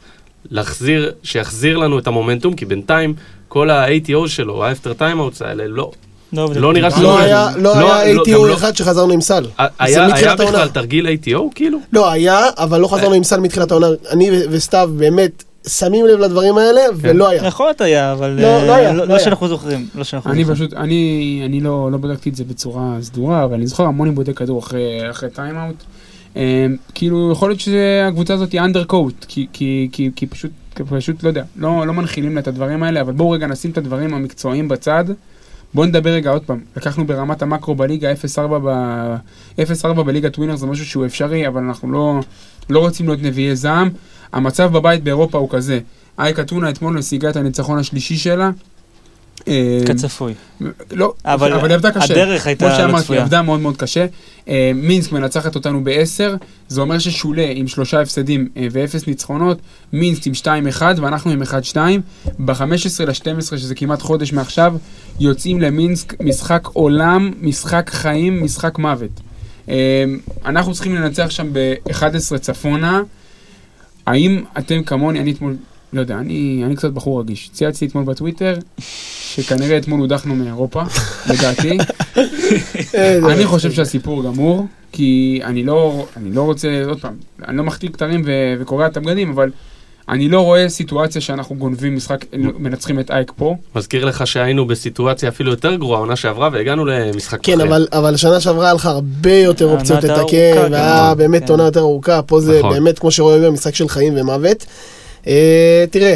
[0.52, 3.14] להחזיר, שיחזיר לנו את המומנטום, כי בינתיים
[3.48, 5.92] כל ה-ATO שלו, ה-after timeouts האלה, לא,
[6.34, 7.60] לא נראה לא על היה זה.
[7.62, 9.46] לא לא- היה לא, ATO גם לא- אחד שחזרנו עם סל.
[9.80, 10.36] היה, היה.
[10.36, 11.78] בכלל תרגיל ATO כאילו?
[11.94, 13.88] לא, היה, אבל לא חזרנו עם סל מתחילת העונה.
[14.12, 17.46] אני וסתיו באמת שמים לב לדברים האלה, ולא היה.
[17.46, 19.20] יכול להיות היה, אבל לא, אה, לא לא- לא לא.
[19.20, 19.88] שאנחנו זוכרים.
[20.26, 20.46] אני.
[20.46, 24.34] פשוט, אני, אני לא, לא בדקתי את זה בצורה סדורה, אבל אני זוכר המון איבודי
[24.34, 25.00] כדור אחרי,
[25.34, 25.76] טיימאוט.
[26.38, 30.52] אה, כאילו, יכול להיות שהקבוצה הזאת היא undercoached, כי, כי, כי, כי פשוט,
[31.24, 34.14] לא יודע, לא, לא מנחילים לה את הדברים האלה, אבל בואו רגע נשים את הדברים
[34.14, 35.06] המקצועיים בצד.
[35.76, 38.70] בואו נדבר רגע עוד פעם, לקחנו ברמת המקרו בליגה 0-4 ב...
[39.60, 42.20] 0-4 בליגת ווינר זה משהו שהוא אפשרי, אבל אנחנו לא,
[42.70, 43.90] לא רוצים להיות נביאי זעם.
[44.34, 45.80] המצב בבית באירופה הוא כזה,
[46.20, 48.52] אייק אתונה אתמול משיגה את הניצחון השלישי שלה.
[49.48, 50.34] אה, כצפוי.
[50.92, 52.14] לא, אבל אבל היא עבדה קשה.
[52.14, 53.22] הדרך כמו הייתה לא שאמרתי, היא צפויה.
[53.22, 54.06] עבדה מאוד מאוד קשה.
[54.48, 59.58] אה, מינסק מנצחת אותנו ב-10, זה אומר ששולה עם שלושה הפסדים אה, ואפס ניצחונות,
[59.94, 60.34] מינסק עם
[60.80, 61.78] 2-1 ואנחנו עם 1-2.
[62.40, 64.74] ב-15 ל-12, שזה כמעט חודש מעכשיו,
[65.20, 69.22] יוצאים למינסק משחק עולם, משחק חיים, משחק מוות.
[70.46, 73.02] אנחנו צריכים לנצח שם ב-11 צפונה.
[74.08, 75.56] האם אתם כמוני, אני אתמול,
[75.94, 77.50] לא יודע, אני, אני קצת בחור רגיש.
[77.54, 78.54] צייצתי אתמול בטוויטר,
[79.20, 80.84] שכנראה אתמול הודחנו מאירופה,
[81.30, 81.78] לדעתי.
[83.32, 87.14] אני חושב שהסיפור גמור, כי אני לא, אני לא רוצה, עוד פעם,
[87.48, 89.50] אני לא מחטיא כתרים ו- וקורע את הבגדים, אבל
[90.10, 93.56] אני לא רואה סיטואציה שאנחנו גונבים משחק, מנצחים את אייק פה.
[93.76, 97.68] מזכיר לך שהיינו בסיטואציה אפילו יותר גרועה עונה שעברה והגענו למשחק כן, אחר.
[97.70, 100.72] אבל, אבל שנה שעברה היה לך הרבה יותר אופציות לתקן.
[100.72, 101.52] והיה באמת כן.
[101.52, 102.74] עונה יותר ארוכה, פה זה נכון.
[102.74, 104.66] באמת, כמו שרואים, משחק של חיים ומוות.
[105.28, 106.16] אה, תראה,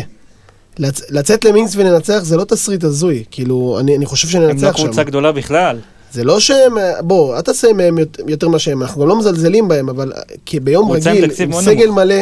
[0.80, 4.78] לצ- לצאת למינקס ולנצח זה לא תסריט הזוי, כאילו, אני, אני חושב הם לא שננצח
[4.78, 4.84] שם.
[4.84, 5.78] קבוצה גדולה בכלל.
[6.12, 9.20] זה לא שהם, אה, בוא, אל תעשה מהם יות- יותר מה שהם, אנחנו גם לא
[9.20, 11.90] מזלזלים בהם, אבל אה, כי ביום רגיל, עם סגל.
[11.90, 12.16] מלא,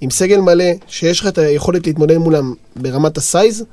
[0.00, 3.64] עם סגל מלא, שיש לך את היכולת להתמודד מולם ברמת הסייז,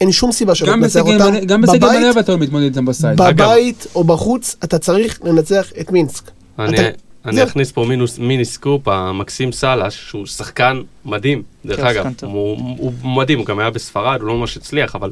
[0.00, 1.32] אין שום סיבה שלא תנצח אותם.
[1.32, 3.20] מלא- גם בסגל בבית, מלא אתה לא מתמודד איתם ב size.
[3.20, 6.30] אגב- בבית או בחוץ, אתה צריך לנצח את מינסק.
[6.58, 7.42] אני, אתה- אני.
[7.42, 12.30] אכניס פה מינוס, מיני סקופ, המקסים סלאש, שהוא שחקן מדהים, דרך כן, אגב, שחקן טוב.
[12.30, 15.10] הוא, הוא מדהים, הוא גם היה בספרד, הוא לא ממש הצליח, אבל,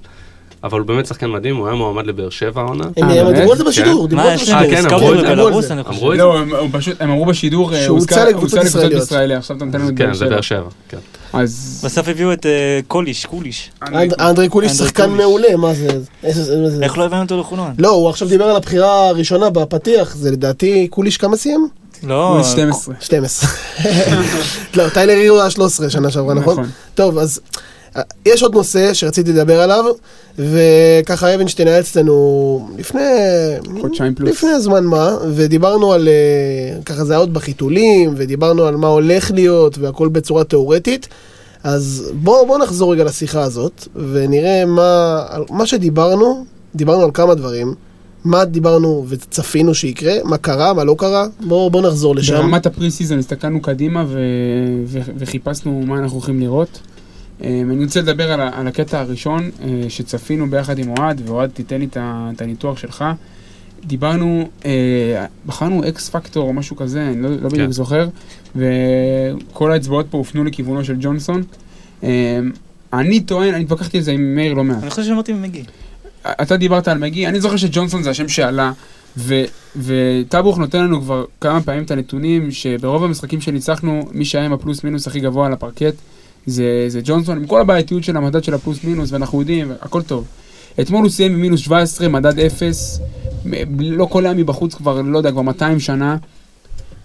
[0.64, 2.84] אבל הוא באמת שחקן מדהים, הוא היה מועמד לבאר שבע העונה.
[2.96, 3.34] הם אה, הם?
[3.34, 4.82] דיברו על זה בשידור, דיברו מה, על זה להם אה, בשידור.
[4.82, 4.88] כן,
[5.88, 6.22] אמרו את זה?
[6.22, 9.38] לא, הם, פשוט, הם אמרו בשידור, אה, שהוצע הוזכר- לקבוצות ישראליות.
[9.38, 10.60] עכשיו אתה נותן לנו את כן, באר זה באר שבע.
[10.60, 10.98] שבע, כן.
[11.38, 11.82] אז...
[11.84, 13.70] בסוף הביאו את אה, קוליש, קוליש.
[13.82, 15.10] אנד- אנדרי קוליש שחקן.
[15.10, 15.88] מעולה, מה זה?
[16.82, 17.72] איך לא הבאנו אותו לחולון?
[17.78, 21.68] לא, הוא עכשיו דיבר על הבחירה הראשונה בפתיח, זה לדעתי קוליש כמה סיים?
[22.06, 22.94] לא, הוא 12.
[23.00, 23.50] 12.
[24.76, 26.52] לא, טיילר הירו היה 13 שנה שעברה, נכון?
[26.52, 26.70] נכון.
[26.94, 27.40] טוב, אז
[27.96, 29.84] אה, יש עוד נושא שרציתי לדבר עליו,
[30.38, 33.02] וככה אבנשטיין היה אצלנו לפני...
[33.80, 34.30] חודשיים פלוס.
[34.30, 36.08] לפני זמן מה, ודיברנו על...
[36.08, 41.08] אה, ככה זה היה עוד בחיתולים, ודיברנו על מה הולך להיות, והכל בצורה תיאורטית.
[41.64, 47.74] אז בואו בוא נחזור רגע לשיחה הזאת, ונראה מה, מה שדיברנו, דיברנו על כמה דברים,
[48.24, 52.34] מה דיברנו וצפינו שיקרה, מה קרה, מה לא קרה, בואו בוא נחזור לשם.
[52.34, 54.18] ברמת הפרי סיזון הסתכלנו קדימה ו...
[54.86, 54.98] ו...
[55.18, 56.80] וחיפשנו מה אנחנו הולכים לראות.
[57.42, 58.50] אה, אני רוצה לדבר על, ה...
[58.52, 63.04] על הקטע הראשון אה, שצפינו ביחד עם אוהד, ואוהד תיתן לי את הניתוח שלך.
[63.86, 67.72] דיברנו, אה, בחרנו אקס פקטור או משהו כזה, אני לא, לא בדיוק כן.
[67.72, 68.08] זוכר,
[68.56, 71.42] וכל האצבעות פה הופנו לכיוונו של ג'ונסון.
[72.04, 72.38] אה,
[72.92, 74.82] אני טוען, אני התווכחתי על זה עם מאיר לא מעט.
[74.82, 75.62] אני חושב שאמרתי ממגי.
[76.26, 78.72] אתה דיברת על מגי, אני זוכר שג'ונסון זה השם שעלה,
[79.76, 84.84] וטאבוך נותן לנו כבר כמה פעמים את הנתונים, שברוב המשחקים שניצחנו, מי שהיה עם הפלוס
[84.84, 85.94] מינוס הכי גבוה על הפרקט,
[86.46, 90.24] זה, זה ג'ונסון, עם כל הבעייתיות של המדד של הפלוס מינוס, ואנחנו יודעים, הכל טוב.
[90.80, 93.00] אתמול הוא סיים עם מינוס 17, מדד 0,
[93.44, 96.16] מ- לא קולע מבחוץ כבר, לא יודע, כבר 200 שנה.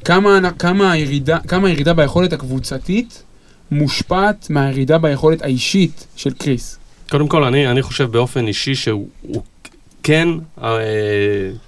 [0.06, 3.24] כמה, כמה, הירידה, כמה הירידה ביכולת הקבוצתית
[3.72, 6.79] מושפעת מהירידה ביכולת האישית של קריס.
[7.10, 9.44] קודם כל, אני, אני חושב באופן אישי שהוא הוא
[10.04, 10.28] כן,
[10.64, 10.70] אה,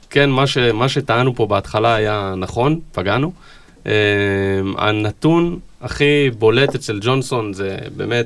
[0.09, 3.31] כן, מה, ש, מה שטענו פה בהתחלה היה נכון, פגענו.
[3.85, 3.91] אה,
[4.77, 8.25] הנתון הכי בולט אצל ג'ונסון זה באמת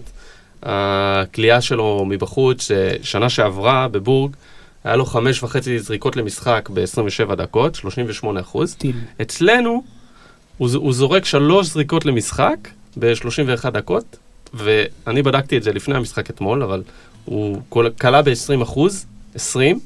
[0.64, 4.36] הכלייה שלו מבחוץ, ששנה שעברה בבורג,
[4.84, 8.76] היה לו חמש וחצי זריקות למשחק ב-27 דקות, 38 אחוז.
[8.76, 8.96] טיל.
[9.22, 9.84] אצלנו,
[10.58, 14.18] הוא, הוא זורק שלוש זריקות למשחק ב-31 דקות,
[14.56, 16.84] ואני בדקתי את זה לפני המשחק אתמול, אבל
[17.26, 19.80] הוא כל- כלה ב-20 אחוז, 20.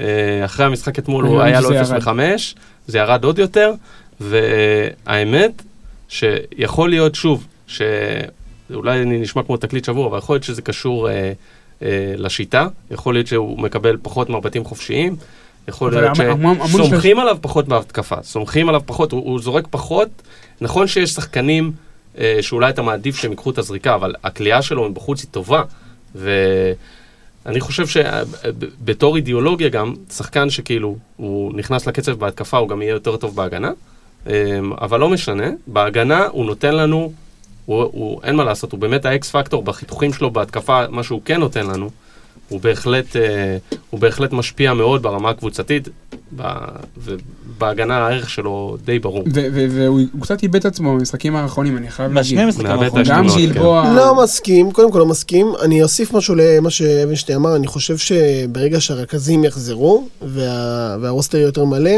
[0.00, 0.04] אה,
[0.44, 2.18] אחרי המשחק אתמול הוא היה לו שזה 0 ירד.
[2.18, 2.54] ו-5,
[2.86, 3.72] זה ירד עוד יותר,
[4.20, 5.62] והאמת,
[6.08, 11.32] שיכול להיות שוב, שאולי אני נשמע כמו תקליט שבור, אבל יכול להיות שזה קשור אה,
[11.82, 15.16] אה, לשיטה, יכול להיות שהוא מקבל פחות מבטים חופשיים,
[15.68, 16.16] יכול להיות
[16.68, 20.08] שסומכים עליו פחות בהתקפה, סומכים עליו פחות, הוא, הוא זורק פחות.
[20.60, 21.72] נכון שיש שחקנים
[22.40, 25.62] שאולי אתה מעדיף שהם ייקחו את הזריקה, אבל הכלייה שלו מבחוץ היא טובה.
[26.14, 33.16] ואני חושב שבתור אידיאולוגיה גם, שחקן שכאילו, הוא נכנס לקצב בהתקפה, הוא גם יהיה יותר
[33.16, 33.70] טוב בהגנה.
[34.26, 37.12] אה, אבל לא משנה, בהגנה הוא נותן לנו,
[37.66, 41.40] הוא, הוא, אין מה לעשות, הוא באמת האקס פקטור בחיתוכים שלו בהתקפה, מה שהוא כן
[41.40, 41.90] נותן לנו.
[42.48, 43.56] הוא בהחלט, אה,
[43.90, 45.88] הוא בהחלט משפיע מאוד ברמה הקבוצתית,
[46.96, 49.24] ובהגנה הערך שלו די ברור.
[49.70, 52.30] והוא הוא קצת איבד את עצמו במשחקים האחרונים, אני חייב להגיד.
[52.30, 53.04] בשני המשחקים האחרונים.
[53.06, 53.92] גם העשתונות, גלבוע...
[53.96, 55.46] לא מסכים, קודם כל לא מסכים.
[55.62, 60.96] אני אוסיף משהו למה שאבנשטיין אמר, אני חושב שברגע שהרכזים יחזרו, וה...
[61.00, 61.90] והרוסטר יהיה יותר מלא,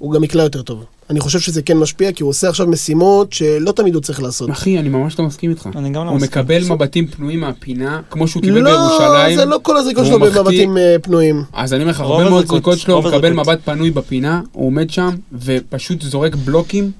[0.00, 0.84] הוא גם יקלע יותר טוב.
[1.10, 4.50] אני חושב שזה כן משפיע, כי הוא עושה עכשיו משימות שלא תמיד הוא צריך לעשות.
[4.50, 5.68] אחי, אני ממש לא מסכים איתך.
[5.76, 6.42] אני גם לא הוא מסכים.
[6.42, 9.36] מקבל מבטים פנויים מהפינה, כמו שהוא קיבל לא, בירושלים.
[9.36, 11.44] זה לא כל הזריקות שלו במבטים אה, פנויים.
[11.52, 13.32] אז אני אומר לך, הרבה מאוד זריקות שלו, הוא מקבל.
[13.32, 16.90] מבט פנוי בפינה, הוא עומד שם, ופשוט זורק בלוקים.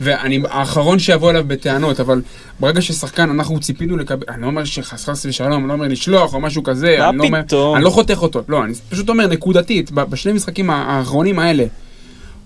[0.00, 2.22] ואני האחרון שיבוא אליו בטענות, אבל
[2.60, 6.34] ברגע ששחקן, אנחנו ציפינו לקבל, אני לא אומר שחס חס ושלום, אני לא אומר לשלוח
[6.34, 7.40] או משהו כזה, אני לא אומר?
[7.76, 11.64] אני לא חותך אותו, לא, אני פשוט אומר נקודתית, בשני המשחקים האחרונים האלה,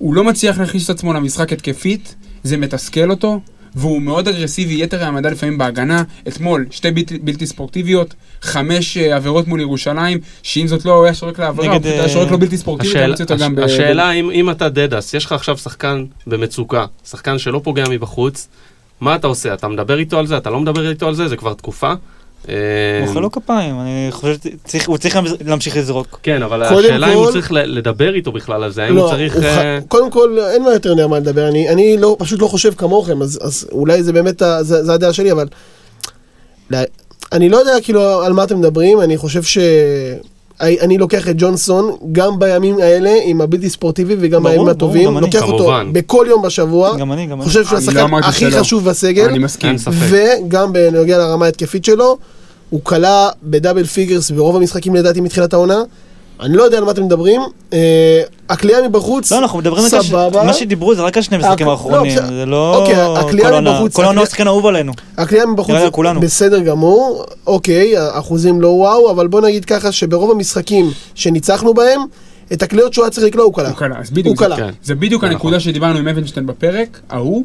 [0.01, 3.41] הוא לא מצליח להכניס את עצמו למשחק התקפית, זה מתסכל אותו,
[3.75, 6.03] והוא מאוד אגרסיבי, יתר העמדה לפעמים בהגנה.
[6.29, 11.15] אתמול, שתי בלתי, בלתי ספורטיביות, חמש אה, עבירות מול ירושלים, שאם זאת לא, הוא היה
[11.15, 13.55] שורק לעבירה, הוא נגד, פשוט היה אה, שורק לו בלתי ספורטיבית, השאלה, ומוציא אותו גם
[13.55, 13.61] ב...
[13.61, 18.49] השאלה אם, אם אתה דדס, יש לך עכשיו שחקן במצוקה, שחקן שלא פוגע מבחוץ,
[19.01, 19.55] מה אתה עושה?
[19.55, 20.37] אתה מדבר איתו על זה?
[20.37, 21.29] אתה לא מדבר איתו על זה?
[21.29, 21.93] זה כבר תקופה.
[22.47, 22.55] הוא
[23.09, 24.35] אוכל לו כפיים, אני חושב
[24.79, 26.21] שהוא צריך להמשיך לזרוק.
[26.23, 29.37] כן, אבל השאלה אם הוא צריך לדבר איתו בכלל על זה, האם לא, הוא צריך...
[29.37, 33.23] אה, קודם כל, אין מה יותר מה לדבר, אני, אני לא, פשוט לא חושב כמוכם,
[33.23, 35.47] אז, אז אולי זה באמת, זה, זה הדעה שלי, אבל...
[36.71, 36.79] לא,
[37.33, 39.59] אני לא יודע כאילו על מה אתם מדברים, אני חושב ש...
[40.61, 45.19] אני לוקח את ג'ונסון גם בימים האלה עם הבלתי ספורטיבי וגם ברור, בימים ברור, הטובים,
[45.19, 45.27] אני.
[45.27, 45.93] לוקח אותו כמובן.
[45.93, 47.49] בכל יום בשבוע, גם אני, גם אני.
[47.49, 48.61] חושב שהוא לא השחקן הכי שלא.
[48.61, 49.77] חשוב בסגל, אני מסכים.
[49.93, 52.19] וגם בנוגע לרמה ההתקפית שלו,
[52.71, 55.83] הוא קלע ב double figures ברוב המשחקים לדעתי מתחילת העונה.
[56.43, 57.41] אני לא יודע על מה אתם מדברים.
[57.73, 59.91] אה, הכלייה מבחוץ, לא, אנחנו מדברים על...
[60.03, 60.45] סבבה.
[60.45, 62.27] מה שדיברו זה רק על שני המשחקים לא, האחרונים, בסדר.
[62.27, 62.77] זה לא...
[62.77, 64.93] אוקיי, כל עונה- מבחוץ, כל העונה שחקן אהוב עלינו.
[65.17, 65.75] הכלייה מבחוץ.
[66.21, 72.01] בסדר גמור, אוקיי, האחוזים לא וואו, אבל בוא נגיד ככה שברוב המשחקים שניצחנו בהם,
[72.53, 73.69] את הקליעות שהוא היה צריך לקלוע הוא קלע.
[73.69, 74.57] הוא קלע, אז הוא בדיוק, זה-.
[74.57, 74.71] כן.
[74.83, 75.61] זה בדיוק הנקודה נכון.
[75.61, 77.45] שדיברנו עם אבנשטיין בפרק, ההוא,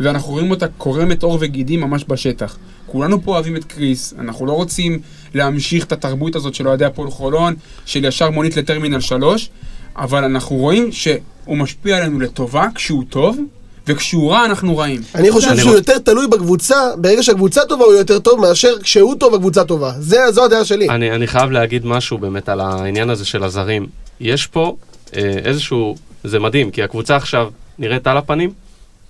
[0.00, 2.56] ואנחנו רואים אותה קורמת עור וגידים ממש בשטח.
[2.94, 5.00] כולנו פה אוהבים את קריס, אנחנו לא רוצים
[5.34, 7.54] להמשיך את התרבות הזאת של אוהדי הפועל חולון,
[7.86, 9.50] של ישר מונית לטרמינל 3,
[9.96, 13.38] אבל אנחנו רואים שהוא משפיע עלינו לטובה כשהוא טוב,
[13.86, 15.00] וכשהוא רע אנחנו רעים.
[15.14, 19.34] אני חושב שהוא יותר תלוי בקבוצה, ברגע שהקבוצה טובה הוא יותר טוב מאשר כשהוא טוב
[19.34, 19.92] הקבוצה טובה.
[19.98, 20.88] זה, זו הדעה שלי.
[20.88, 23.86] אני, אני חייב להגיד משהו באמת על העניין הזה של הזרים.
[24.20, 24.76] יש פה
[25.16, 28.50] אה, איזשהו, זה מדהים, כי הקבוצה עכשיו נראית על הפנים,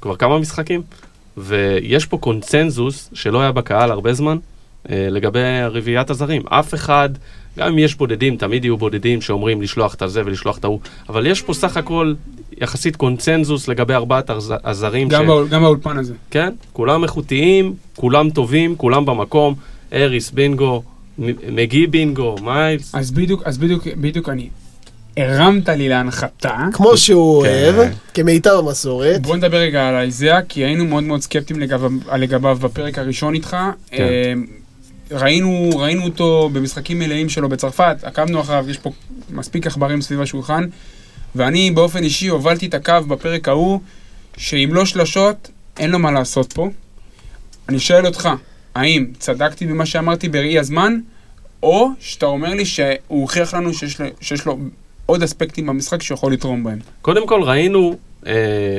[0.00, 0.82] כבר כמה משחקים,
[1.36, 4.36] ויש פה קונצנזוס שלא היה בקהל הרבה זמן,
[4.90, 5.38] אה, לגבי
[5.70, 6.42] רביעיית הזרים.
[6.48, 7.08] אף אחד,
[7.58, 11.26] גם אם יש בודדים, תמיד יהיו בודדים שאומרים לשלוח את הזה ולשלוח את ההוא, אבל
[11.26, 12.14] יש פה סך הכל
[12.60, 15.08] יחסית קונצנזוס לגבי ארבעת הז- הזרים.
[15.08, 16.14] גם, באול, גם באולפן הזה.
[16.30, 19.54] כן, כולם איכותיים, כולם טובים, כולם במקום.
[19.92, 20.82] אריס בינגו,
[21.48, 22.94] מגי בינגו, מיילס.
[22.94, 24.48] אז בדיוק, אז בדיוק, בדיוק אני.
[25.16, 26.56] הרמת לי להנחתה.
[26.72, 27.48] כמו שהוא כן.
[27.48, 29.22] אוהב, כמיטב המסורת.
[29.22, 33.56] בוא נדבר רגע על איזאה, כי היינו מאוד מאוד סקפטיים לגביו, לגביו בפרק הראשון איתך.
[33.90, 34.02] כן.
[34.02, 34.32] אה,
[35.10, 38.90] ראינו, ראינו אותו במשחקים מלאים שלו בצרפת, עקבנו אחריו, יש פה
[39.30, 40.64] מספיק עכברים סביב השולחן,
[41.34, 43.80] ואני באופן אישי הובלתי את הקו בפרק ההוא,
[44.36, 46.70] שאם לא שלשות, אין לו מה לעשות פה.
[47.68, 48.28] אני שואל אותך,
[48.74, 50.98] האם צדקתי במה שאמרתי בראי הזמן,
[51.62, 54.58] או שאתה אומר לי שהוא הוכיח לנו שיש לו, שיש לו
[55.06, 56.78] עוד אספקטים במשחק שיכול לתרום בהם.
[57.02, 58.32] קודם כל ראינו, אה,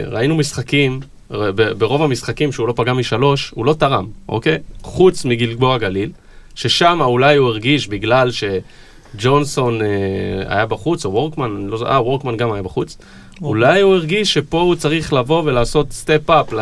[0.07, 0.99] ראינו משחקים,
[1.31, 4.57] ר- ב- ברוב המשחקים שהוא לא פגע משלוש, הוא לא תרם, אוקיי?
[4.81, 6.11] חוץ מגלבוע גליל,
[6.55, 9.87] ששם אולי הוא הרגיש בגלל שג'ונסון אה,
[10.47, 12.97] היה בחוץ, או וורקמן, אני לא זוכר, אה, וורקמן גם היה בחוץ.
[13.41, 16.53] אולי הוא הרגיש שפה הוא צריך לבוא ולעשות step up,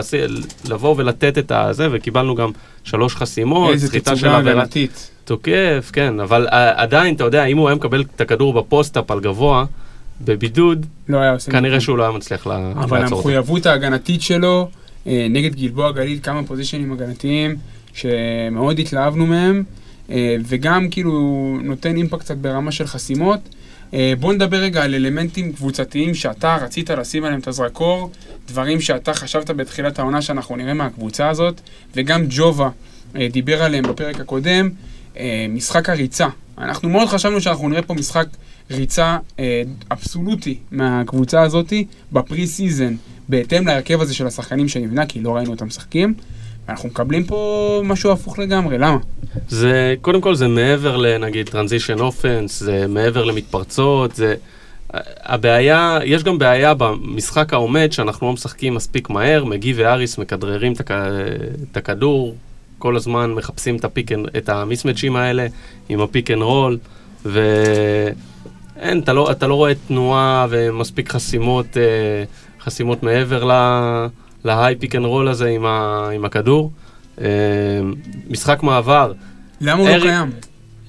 [0.69, 2.52] לבוא ולתת את הזה, וקיבלנו גם
[2.84, 5.10] שלוש חסימות, איזה סחיטה של תצוגה עבירת הגנתית.
[5.25, 9.19] תוקף, כן, אבל עדיין, אתה יודע, אם הוא היה מקבל את הכדור ב post-up על
[9.19, 9.65] גבוה,
[10.21, 11.19] בבידוד, לא
[11.51, 11.79] כנראה.
[11.79, 13.29] שהוא לא היה מצליח לה- אבל לעצור אותו.
[13.29, 14.69] המחויבות ההגנתית שלו
[15.07, 17.55] אה, נגד גלבוע גליל, כמה פוזיישנים הגנתיים
[17.93, 19.63] שמאוד התלהבנו מהם,
[20.09, 21.19] אה, וגם כאילו
[21.63, 23.39] נותן אימפקט קצת ברמה של חסימות.
[23.93, 28.12] אה, בוא נדבר רגע על אלמנטים קבוצתיים שאתה רצית לשים עליהם את הזרקור,
[28.47, 31.62] דברים שאתה חשבת בתחילת העונה שאנחנו נראה מהקבוצה הזאת,
[31.95, 32.69] וגם ג'ובה
[33.31, 34.69] דיבר עליהם בפרק הקודם,
[35.17, 36.28] אה, משחק הריצה.
[36.58, 38.26] אנחנו מאוד חשבנו שאנחנו נראה פה משחק
[38.71, 42.95] ריצה אה, אבסולוטי מהקבוצה הזאתי ב pre season,
[43.30, 46.13] בהתאם להרכב הזה של השחקנים שנבנה, כי לא ראינו אותם משחקים.
[46.67, 48.97] ואנחנו מקבלים פה משהו הפוך לגמרי, למה?
[49.49, 54.36] זה, קודם כל זה מעבר לנגיד transition offense, זה מעבר למתפרצות, זה...
[55.23, 60.91] הבעיה, יש גם בעיה במשחק העומד שאנחנו לא משחקים מספיק מהר, מגי ואריס מכדררים את
[61.71, 62.36] את הכדור,
[62.83, 65.47] כל הזמן מחפשים את, ה pick, את ה mismatch ים האלה
[65.89, 66.77] עם ה pick and roll,
[67.25, 72.23] ואין, אתה לא, אתה לא רואה תנועה ומספיק חסימות, אה,
[72.63, 74.07] חסימות מעבר ל-
[74.45, 76.71] ל high pick and roll הזה עם, ה, עם הכדור.
[77.21, 77.25] אה,
[78.29, 79.13] משחק מעבר,
[79.61, 80.31] למה הוא לא אריק- קיים?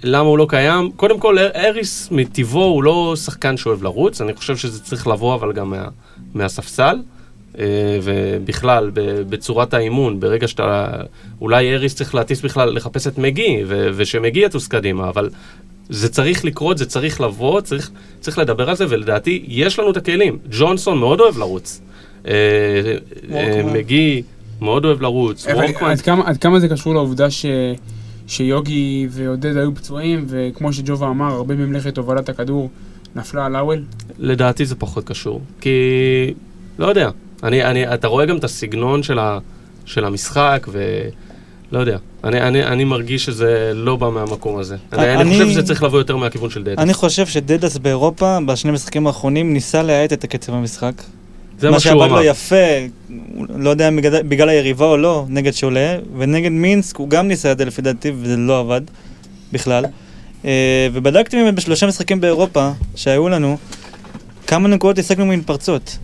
[0.05, 0.91] למה הוא לא קיים?
[0.97, 5.53] קודם כל, אריס מטבעו הוא לא שחקן שאוהב לרוץ, אני חושב שזה צריך לבוא אבל
[5.53, 5.85] גם מה,
[6.35, 6.97] מהספסל.
[7.59, 8.91] אה, ובכלל,
[9.29, 10.91] בצורת האימון, ברגע שאתה...
[11.41, 15.31] אולי אריס צריך להטיס בכלל, לחפש את מגי, ו- ושמגי יטוס קדימה, אבל
[15.89, 17.91] זה צריך לקרות, זה צריך לבוא, צריך,
[18.21, 20.39] צריך לדבר על זה, ולדעתי, יש לנו את הכלים.
[20.51, 21.81] ג'ונסון מאוד אוהב לרוץ.
[22.27, 22.33] אה,
[23.33, 23.63] אה.
[23.75, 24.23] מגי
[24.61, 25.47] מאוד אוהב לרוץ.
[25.81, 27.47] עד כמה, עד כמה זה קשור לעובדה ש,
[28.27, 32.71] שיוגי ועודד היו פצועים, וכמו שג'ובה אמר, הרבה ממלאכת הובלת הכדור
[33.17, 33.83] נפלה על האוול?
[34.19, 35.41] לדעתי זה פחות קשור.
[35.61, 35.71] כי,
[36.79, 37.11] לא יודע,
[37.45, 39.39] אני, אני, אתה רואה גם את הסגנון של, ה,
[39.85, 41.97] של המשחק, ולא יודע.
[42.25, 44.77] אני, אני, אני מרגיש שזה לא בא מהמקום הזה.
[44.93, 46.79] אני, אני אני- חושב שזה צריך לבוא יותר מהכיוון של דדס.
[46.79, 50.93] אני חושב שדדס באירופה, בשני המשחקים האחרונים, ניסה להאט את הקצב המשחק.
[51.59, 52.21] זה מה שהוא שעבד אמר.
[52.21, 52.57] לו יפה,
[53.49, 57.53] לא יודע אם בגלל, בגלל היריבה או לא, נגד שולה, ונגד מינסק הוא גם ניסה
[57.53, 58.81] את זה לפי דעתי, וזה לא עבד
[59.53, 59.85] בכלל.
[60.45, 63.57] אה, ובדקתי באמת בשלושה משחקים באירופה שהיו לנו,
[64.47, 65.99] כמה נקודות השגנו ממתפרצות.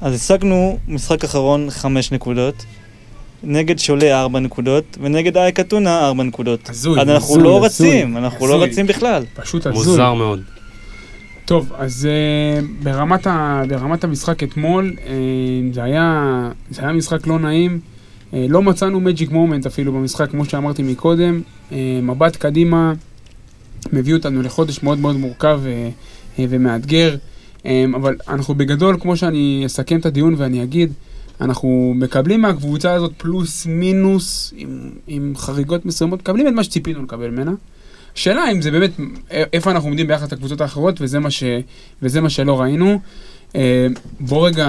[0.00, 2.64] אז השגנו משחק אחרון חמש נקודות,
[3.42, 6.70] נגד שולה ארבע נקודות, ונגד אייק אתונה ארבע נקודות.
[6.70, 8.68] הזוי, אז אנחנו הזוי, לא הזוי, רצים, אנחנו לא הזוי.
[8.68, 9.24] רצים בכלל.
[9.34, 9.86] פשוט הזוי.
[9.86, 10.42] מוזר מאוד.
[11.44, 15.08] טוב, אז uh, ברמת, ה, ברמת המשחק אתמול, uh,
[15.74, 17.80] זה, היה, זה היה משחק לא נעים.
[18.30, 21.42] Uh, לא מצאנו מג'יק מומנט אפילו במשחק, כמו שאמרתי מקודם.
[21.70, 22.92] Uh, מבט קדימה
[23.92, 27.14] מביא אותנו לחודש מאוד מאוד מורכב uh, uh, ומאתגר.
[27.14, 27.39] Um,
[27.94, 30.92] אבל אנחנו בגדול, כמו שאני אסכם את הדיון ואני אגיד,
[31.40, 37.30] אנחנו מקבלים מהקבוצה הזאת פלוס מינוס, עם, עם חריגות מסוימות, מקבלים את מה שציפינו לקבל
[37.30, 37.52] ממנה.
[38.14, 38.90] השאלה אם זה באמת,
[39.30, 41.42] איפה אנחנו עומדים ביחס לקבוצות האחרות, וזה מה, ש,
[42.02, 43.00] וזה מה שלא ראינו.
[43.56, 43.86] אה,
[44.20, 44.68] בוא רגע,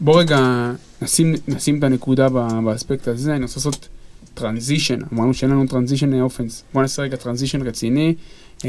[0.00, 0.70] בוא רגע
[1.02, 2.28] נשים, נשים את הנקודה
[2.64, 3.88] באספקט הזה, אני רוצה לעשות
[4.38, 8.14] transition, אמרנו שאין לנו transition offense, בוא נעשה רגע transition רציני.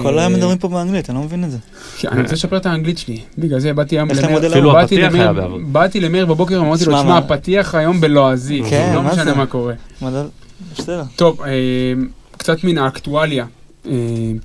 [0.02, 1.58] כל אה, היום מדברים פה באנגלית, אני לא מבין את זה.
[2.12, 4.40] אני רוצה לשפר את האנגלית שלי, בגלל זה באתי היום למאיר,
[4.74, 5.58] באתי הפתיח למאיר- היה בעבר.
[5.72, 9.34] באתי למאיר בבוקר, אמרתי לו, שמע, הפתיח היום בלועזי, כן, לא משנה?
[9.34, 9.74] מה קורה.
[11.16, 11.48] טוב, אה,
[12.38, 13.46] קצת מן האקטואליה.
[13.88, 13.92] אה,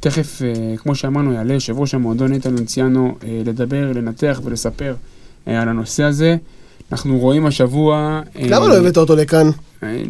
[0.01, 4.95] תכף, אה, כמו שאמרנו, יעלה יושב ראש המועדון איתן לנציאנו אה, לדבר, לנתח ולספר
[5.49, 6.37] אה, על הנושא הזה.
[6.93, 8.21] אנחנו רואים השבוע...
[8.39, 9.51] אה, למה לא הבאת אותו לכאן?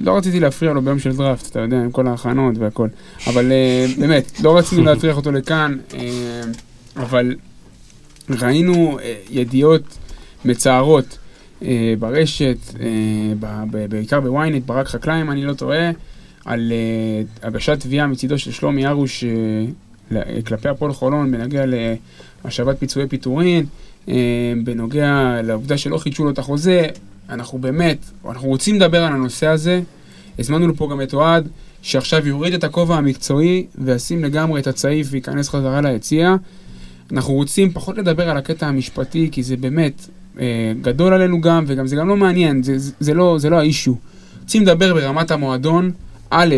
[0.02, 2.88] לא רציתי להפריע לו ביום של דראפט, אתה יודע, עם כל ההכנות והכל.
[3.26, 6.40] אבל אה, באמת, לא רצינו להטריח אותו לכאן, אה,
[6.96, 7.34] אבל
[8.30, 9.82] ראינו אה, ידיעות
[10.44, 11.18] מצערות
[11.98, 12.56] ברשת,
[13.88, 15.90] בעיקר בוויינט, ברק חקלאי, אם אני לא טועה,
[16.44, 16.72] על
[17.42, 19.24] הגשת תביעה מצידו של שלומי ארוש
[20.46, 21.64] כלפי הפועל חולון בנוגע
[22.44, 23.66] להשבת פיצויי פיטורין,
[24.64, 26.88] בנוגע לעובדה שלא חידשו לו את החוזה.
[27.28, 27.98] אנחנו באמת,
[28.28, 29.80] אנחנו רוצים לדבר על הנושא הזה.
[30.38, 31.48] הזמנו לפה גם את אוהד,
[31.82, 36.34] שעכשיו יוריד את הכובע המקצועי וישים לגמרי את הצעיף וייכנס חזרה ליציע.
[37.12, 40.06] אנחנו רוצים פחות לדבר על הקטע המשפטי, כי זה באמת
[40.40, 43.56] אה, גדול עלינו גם, וגם זה גם לא מעניין, זה, זה, זה, לא, זה לא
[43.56, 43.96] ה issue.
[44.42, 45.90] רוצים לדבר ברמת המועדון,
[46.30, 46.54] א',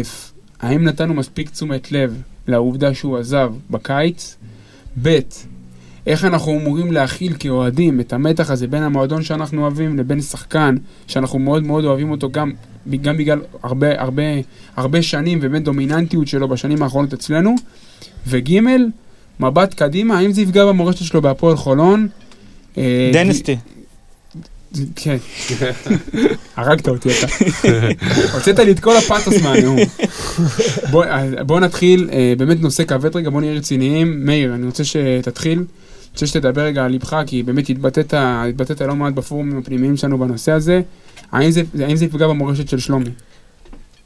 [0.61, 4.37] האם נתנו מספיק תשומת לב לעובדה שהוא עזב בקיץ?
[5.03, 5.19] ב',
[6.07, 10.77] איך אנחנו אמורים להכיל כאוהדים את המתח הזה בין המועדון שאנחנו אוהבים לבין שחקן
[11.07, 12.53] שאנחנו מאוד מאוד אוהבים אותו גם,
[13.03, 14.23] גם בגלל הרבה, הרבה,
[14.77, 17.55] הרבה שנים ובין דומיננטיות שלו בשנים האחרונות אצלנו.
[18.27, 18.61] וג'
[19.41, 22.09] מבט קדימה, האם זה יפגע במורשת שלו בהפועל חולון?
[22.79, 23.57] אה, דנסטי.
[24.97, 25.17] כן.
[26.57, 27.27] הרגת אותי אתה.
[28.35, 29.77] הוצאת לי את כל הפאתוס מהנאום.
[30.91, 31.05] בוא-
[31.47, 34.27] בוא נתחיל, אה, באמת נושא כבד רגע, בוא נהיה רציניים.
[34.27, 35.65] מאיר, אני רוצה שתתחיל.
[36.17, 40.53] רוצה שתדבר רגע על ליבך, כי באמת התבטאת, התבטאת לא מעט בפורומים הפנימיים שלנו בנושא
[40.53, 40.81] הזה.
[41.33, 43.11] האם זה, האם זה יפגע במורשת של שלומי?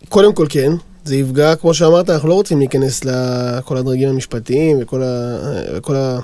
[0.08, 0.72] קודם כל כן,
[1.04, 5.38] זה יפגע, כמו שאמרת, אנחנו לא רוצים להיכנס לכל הדרגים המשפטיים וכל, ה,
[5.76, 6.18] וכל ה,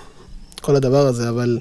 [0.60, 1.58] כל הדבר הזה, אבל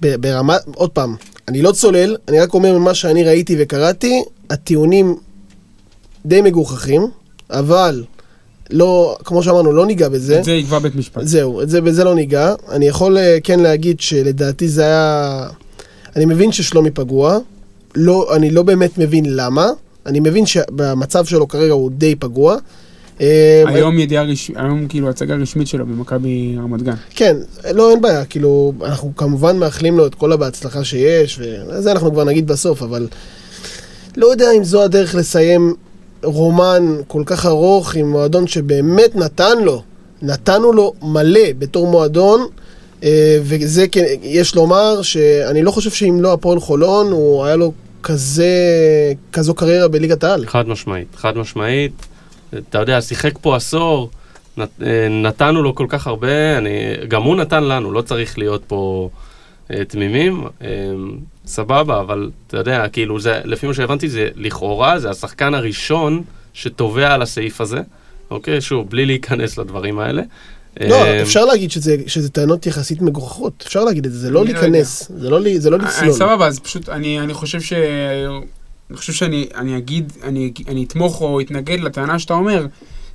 [0.00, 1.16] ברמה, עוד פעם,
[1.48, 5.16] אני לא צולל, אני רק אומר ממה שאני ראיתי וקראתי, הטיעונים
[6.26, 7.02] די מגוחכים,
[7.50, 8.04] אבל
[8.70, 10.38] לא, כמו שאמרנו, לא ניגע בזה.
[10.38, 11.22] את זה יקבע בית משפט.
[11.24, 12.54] זהו, את זה, בזה לא ניגע.
[12.70, 15.48] אני יכול אה, כן להגיד שלדעתי זה היה...
[16.16, 17.38] אני מבין ששלומי פגוע,
[17.94, 19.70] לא, אני לא באמת מבין למה.
[20.06, 22.56] אני מבין שבמצב שלו כרגע הוא די פגוע.
[23.20, 26.94] אה, היום ידיעה רשמית, היום כאילו הצגה רשמית שלו במכבי רמת גן.
[27.10, 27.36] כן,
[27.72, 32.24] לא, אין בעיה, כאילו, אנחנו כמובן מאחלים לו את כל הבהצלחה שיש, וזה אנחנו כבר
[32.24, 33.08] נגיד בסוף, אבל
[34.16, 35.74] לא יודע אם זו הדרך לסיים
[36.24, 39.82] רומן כל כך ארוך עם מועדון שבאמת נתן לו,
[40.22, 42.46] נתנו לו מלא בתור מועדון,
[43.04, 47.72] אה, וזה כן, יש לומר שאני לא חושב שאם לא הפועל חולון, הוא היה לו
[48.02, 48.52] כזה,
[49.32, 50.46] כזו קריירה בליגת העל.
[50.46, 52.06] חד משמעית, חד משמעית.
[52.58, 54.10] אתה יודע, שיחק פה עשור,
[54.56, 56.70] נת, אה, נתנו לו כל כך הרבה, אני,
[57.08, 59.08] גם הוא נתן לנו, לא צריך להיות פה
[59.70, 60.44] אה, תמימים.
[61.44, 66.22] אה, סבבה, אבל אתה יודע, כאילו, זה, לפי מה שהבנתי, זה לכאורה, זה השחקן הראשון
[66.52, 67.80] שתובע על הסעיף הזה.
[68.30, 70.22] אוקיי, שוב, בלי להיכנס לדברים האלה.
[70.80, 74.40] לא, אה, אפשר להגיד שזה, שזה טענות יחסית מגוחכות, אפשר להגיד את זה, זה לא
[74.40, 76.12] לא להיכנס, זה לא, זה לא אני לצלול.
[76.12, 77.72] סבבה, אז פשוט אני, אני חושב ש...
[78.90, 82.66] אני חושב שאני אני אגיד, אני, אני אתמוך או אתנגד לטענה שאתה אומר,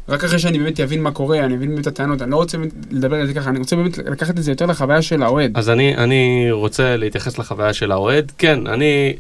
[0.10, 2.58] רק אחרי שאני באמת אבין מה קורה, אני אבין באמת את הטענות, אני לא רוצה
[2.92, 5.58] לדבר על זה ככה, אני רוצה באמת לקחת את זה יותר לחוויה של האוהד.
[5.58, 8.32] אז אני, אני רוצה להתייחס לחוויה של האוהד.
[8.38, 9.14] כן, אני,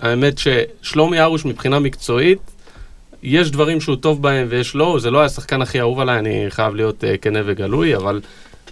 [0.00, 2.38] האמת ששלומי ארוש מבחינה מקצועית,
[3.22, 6.74] יש דברים שהוא טוב בהם ויש לא, זה לא השחקן הכי אהוב עליי, אני חייב
[6.74, 8.20] להיות uh, כנה וגלוי, אבל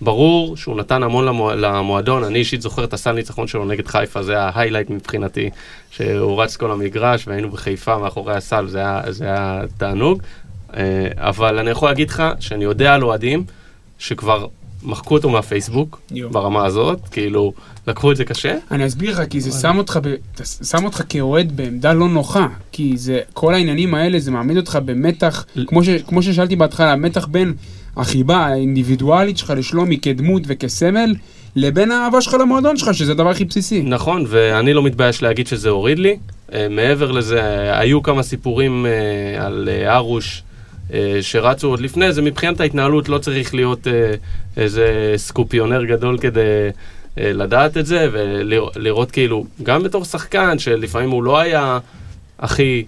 [0.01, 4.23] ברור שהוא נתן המון למוע, למועדון, אני אישית זוכר את הסל ניצחון שלו נגד חיפה,
[4.23, 5.51] זה ההיילייט מבחינתי,
[5.91, 10.23] שהוא רץ כל המגרש והיינו בחיפה מאחורי הסל, זה היה, זה היה תענוג.
[10.71, 10.77] Uh,
[11.17, 13.45] אבל אני יכול להגיד לך שאני יודע על אוהדים
[13.99, 14.47] שכבר
[14.83, 16.31] מחקו אותו מהפייסבוק, יו.
[16.31, 17.53] ברמה הזאת, כאילו,
[17.87, 18.57] לקחו את זה קשה.
[18.71, 20.15] אני אסביר לך, כי זה שם אותך, ב,
[20.65, 25.45] שם אותך כאוהד בעמדה לא נוחה, כי זה, כל העניינים האלה, זה מעמיד אותך במתח,
[25.67, 27.55] כמו, ש, כמו ששאלתי בהתחלה, מתח בין
[27.97, 31.15] החיבה האינדיבידואלית שלך לשלומי כדמות וכסמל,
[31.57, 33.83] לבין האהבה שלך למועדון שלך, שזה הדבר הכי בסיסי.
[33.83, 36.17] נכון, ואני לא מתבייש להגיד שזה הוריד לי.
[36.53, 40.56] אה, מעבר לזה, אה, היו כמה סיפורים אה, על אה, ארוש אה,
[41.21, 42.23] שרצו עוד לפני זה.
[42.23, 44.15] מבחינת ההתנהלות לא צריך להיות אה,
[44.57, 46.41] איזה סקופיונר גדול כדי
[47.19, 51.79] אה, לדעת את זה, ולראות כאילו, גם בתור שחקן, שלפעמים הוא לא היה
[52.39, 52.85] הכי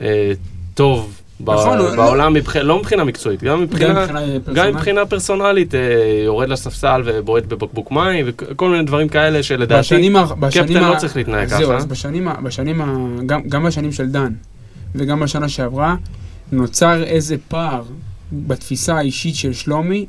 [0.00, 0.32] אה,
[0.74, 1.12] טוב.
[1.40, 2.56] ב- נכון, הוא- בעולם, מבח...
[2.56, 4.74] לא מבחינה מקצועית, גם מבחינה, גם מבחינה גם פרסונלית.
[4.74, 5.80] מבחינה פרסונלית, אה,
[6.24, 9.88] יורד לספסל ובועט בבקבוק מים, וכל מיני דברים כאלה שלדעתי...
[10.50, 11.76] קפטן ה- לא צריך להתנהג זהו, ככה.
[11.76, 12.94] אז בשנים, בשנים ה...
[13.26, 14.32] גם, גם בשנים של דן
[14.94, 15.96] וגם בשנה שעברה,
[16.52, 17.82] נוצר איזה פער
[18.32, 20.06] בתפיסה האישית של שלומי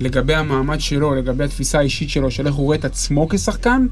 [0.00, 3.86] לגבי המעמד שלו, לגבי התפיסה האישית שלו, של איך הוא רואה את עצמו כשחקן,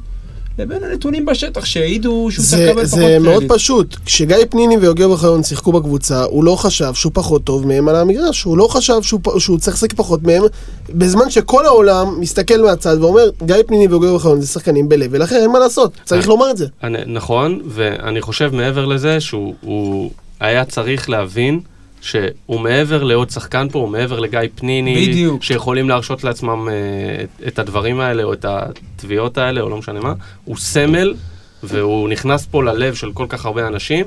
[0.59, 3.53] לבין הנתונים בשטח שהעידו שהוא צריך זה, לקבל פחות זה מאוד קרדיט.
[3.53, 7.97] פשוט, כשגיא פניני ויוגב אוחיון שיחקו בקבוצה, הוא לא חשב שהוא פחות טוב מהם על
[7.97, 10.43] המגרש, הוא לא חשב שהוא, שהוא צריך לשחק פחות מהם,
[10.89, 15.51] בזמן שכל העולם מסתכל מהצד ואומר, גיא פניני ויוגב אוחיון זה שחקנים ב-level אחר, אין
[15.51, 16.29] מה לעשות, צריך אה.
[16.29, 16.67] לומר את זה.
[16.83, 20.11] אני, נכון, ואני חושב מעבר לזה שהוא הוא
[20.41, 21.61] היה צריך להבין
[22.01, 25.43] שהוא מעבר לעוד שחקן פה, הוא מעבר לגיא פניני, בדיוק.
[25.43, 30.13] שיכולים להרשות לעצמם אה, את, הדברים האלה, או את התביעות האלה, או לא משנה מה,
[30.45, 31.15] הוא סמל,
[31.63, 34.05] והוא נכנס פה ללב של כל כך הרבה אנשים,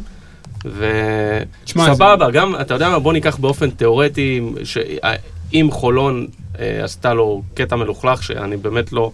[0.63, 1.43] זה-
[1.91, 6.27] וסבבה, גם, אתה יודע מה, בוא ניקח באופן תיאורטי, שאם חולון
[6.59, 9.11] אה, עשתה לו קטע מלוכלך, שאני באמת לא,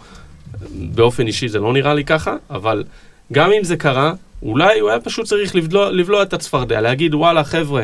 [0.72, 2.84] באופן אישי זה לא נראה לי ככה, אבל
[3.34, 4.14] גם אם זה קרה,
[4.44, 7.84] אולי הוא היה פשוט צריך לבלוע, לבלוע את הצפרדע, להגיד וואלה חבר'ה,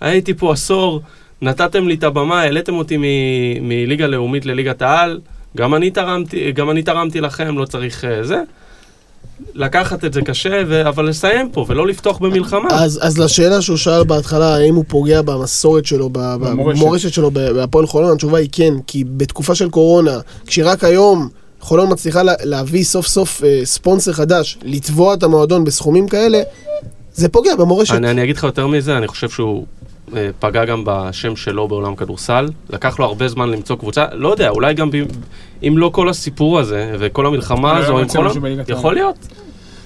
[0.00, 1.00] הייתי פה עשור,
[1.42, 5.20] נתתם לי את הבמה, העליתם אותי מ- מליגה לאומית לליגת העל,
[5.56, 8.42] גם אני תרמתי, גם אני תרמתי לכם, לא צריך אה, זה.
[9.54, 10.88] לקחת את זה קשה, ו...
[10.88, 12.68] אבל לסיים פה, ולא לפתוח במלחמה.
[12.70, 16.80] אז, אז לשאלה שהוא שאל בהתחלה, האם הוא פוגע במסורת שלו, במורשת.
[16.80, 21.28] במורשת שלו בהפועל חולון, התשובה היא כן, כי בתקופה של קורונה, כשרק היום
[21.60, 26.42] חולון מצליחה לה, להביא סוף סוף אה, ספונסר חדש, לתבוע את המועדון בסכומים כאלה,
[27.14, 27.94] זה פוגע במורשת.
[27.94, 29.66] אני, אני אגיד לך יותר מזה, אני חושב שהוא
[30.16, 32.48] אה, פגע גם בשם שלו בעולם כדורסל.
[32.70, 34.94] לקח לו הרבה זמן למצוא קבוצה, לא יודע, אולי גם ב,
[35.62, 38.28] אם לא כל הסיפור הזה וכל המלחמה הזו, עם כל...
[38.68, 39.16] יכול להיות.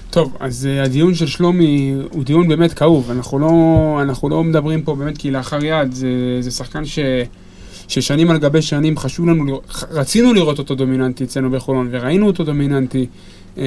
[0.09, 3.11] טוב, אז uh, הדיון של שלומי הוא דיון באמת כאוב.
[3.11, 3.49] אנחנו לא,
[4.01, 5.93] אנחנו לא מדברים פה באמת כלאחר יד.
[5.93, 6.07] זה,
[6.39, 6.99] זה שחקן ש,
[7.87, 9.61] ששנים על גבי שנים חשוב לנו,
[9.91, 13.07] רצינו לראות אותו דומיננטי אצלנו בחולון, וראינו אותו דומיננטי.
[13.55, 13.59] Uh,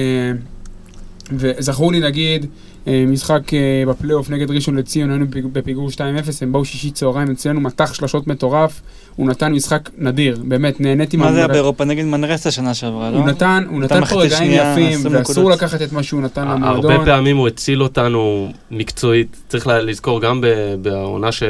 [1.31, 2.49] וזכור לי נגיד, אה,
[2.87, 5.99] משחק אה, בפלייאוף נגד ראשון לציון, היינו בפיג- בפיגור 2-0,
[6.41, 8.81] הם באו שישי צהריים אצלנו, מתח שלשות מטורף,
[9.15, 13.17] הוא נתן משחק נדיר, באמת, נהניתי מה זה היה באירופה נגד מנרסה שנה שעברה, לא?
[13.17, 15.49] הוא נתן, הוא נתן פה רגעים יפים, 20 ואסור.
[15.51, 16.91] לקחת את מה שהוא נתן למועדון.
[16.91, 19.37] הרבה פעמים הוא הציל אותנו מקצועית.
[19.49, 20.47] צריך לזכור גם ב-
[20.81, 21.43] בעונה ש...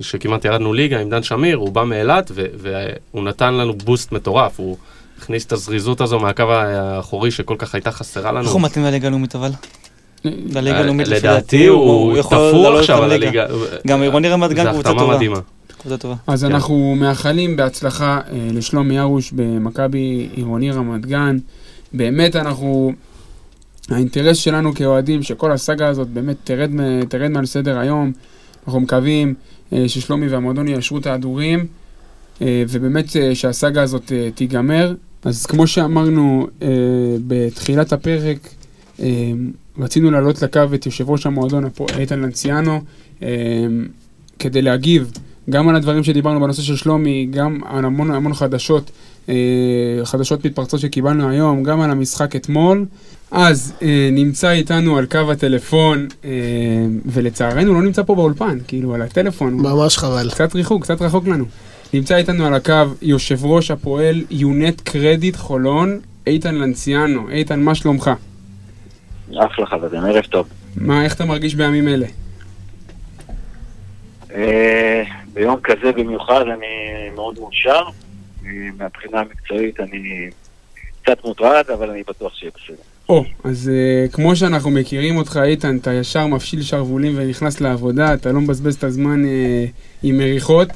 [0.00, 4.60] שכמעט ירדנו ליגה עם דן שמיר, הוא בא מאילת והוא נתן לנו בוסט מטורף.
[4.60, 4.76] הוא
[5.18, 8.44] הכניס את הזריזות הזו מהקו האחורי שכל כך הייתה חסרה לנו.
[8.44, 9.50] איך הוא מתאים לליגה הלאומית אבל?
[10.54, 13.44] לליגה אה, הלאומית לפי לדעתי הוא יכול תפור לעלות עכשיו על לליגה.
[13.44, 13.66] הליגה.
[13.86, 15.18] גם עירוני רמת גן קבוצה טובה.
[16.26, 16.52] אז כן.
[16.52, 21.38] אנחנו מאחלים בהצלחה אה, לשלומי ארוש במכבי עירוני רמת גן.
[21.92, 22.92] באמת אנחנו,
[23.90, 26.70] האינטרס שלנו כאוהדים, שכל הסאגה הזאת באמת תרד,
[27.08, 28.12] תרד מעל סדר היום.
[28.66, 29.34] אנחנו מקווים
[29.72, 31.66] אה, ששלומי והמועדון יאשרו את ההדורים,
[32.40, 34.94] ובאמת שהסאגה הזאת תיגמר.
[35.24, 36.46] אז כמו שאמרנו
[37.26, 38.38] בתחילת הפרק,
[39.78, 42.80] רצינו להעלות לקו את יושב ראש המועדון הפו- איתן לנציאנו,
[43.22, 43.28] אה,
[44.38, 45.10] כדי להגיב
[45.50, 48.90] גם על הדברים שדיברנו בנושא של שלומי, גם על המון המון חדשות,
[49.28, 49.34] אה,
[50.04, 52.84] חדשות מתפרצות שקיבלנו היום, גם על המשחק אתמול.
[53.30, 56.08] אז אה, נמצא איתנו על קו הטלפון,
[57.06, 60.30] ולצערנו לא נמצא פה באולפן, כאילו על הטלפון, ממש חבל.
[60.30, 61.44] קצת ריחוק, קצת רחוק לנו.
[61.94, 62.72] נמצא איתנו על הקו
[63.02, 67.28] יושב ראש הפועל יונט קרדיט חולון, איתן לנציאנו.
[67.30, 68.10] איתן, מה שלומך?
[69.34, 70.48] אחלה חברים, ערב טוב.
[70.76, 72.06] מה, איך אתה מרגיש בימים אלה?
[74.34, 75.02] אה,
[75.32, 76.66] ביום כזה במיוחד אני
[77.14, 77.82] מאוד מאושר.
[78.46, 80.30] אה, מהבחינה המקצועית אני
[81.02, 82.76] קצת מוטרד, אבל אני בטוח שיהיה בסדר.
[83.08, 88.32] או, אז uh, כמו שאנחנו מכירים אותך, איתן, אתה ישר מפשיל שרוולים ונכנס לעבודה, אתה
[88.32, 89.28] לא מבזבז את הזמן uh,
[90.02, 90.68] עם מריחות.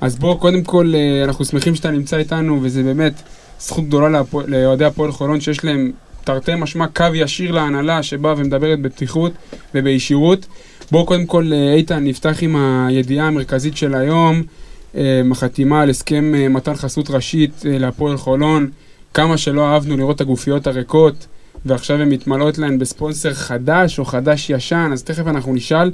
[0.00, 3.12] אז בוא, קודם כל, uh, אנחנו שמחים שאתה נמצא איתנו, וזה באמת
[3.58, 5.92] זכות גדולה לאוהדי הפועל חולון, שיש להם
[6.28, 9.32] תרתי משמע קו ישיר להנהלה, שבאה ומדברת בפתיחות
[9.74, 10.46] ובישירות.
[10.90, 14.96] בוא, קודם כל, uh, איתן, נפתח עם הידיעה המרכזית של היום, uh,
[15.30, 18.70] החתימה על הסכם uh, מתן חסות ראשית להפועל חולון.
[19.14, 21.26] כמה שלא אהבנו לראות את הגופיות הריקות.
[21.66, 25.90] ועכשיו הן מתמלאות להן בספונסר חדש או חדש-ישן, אז תכף אנחנו נשאל.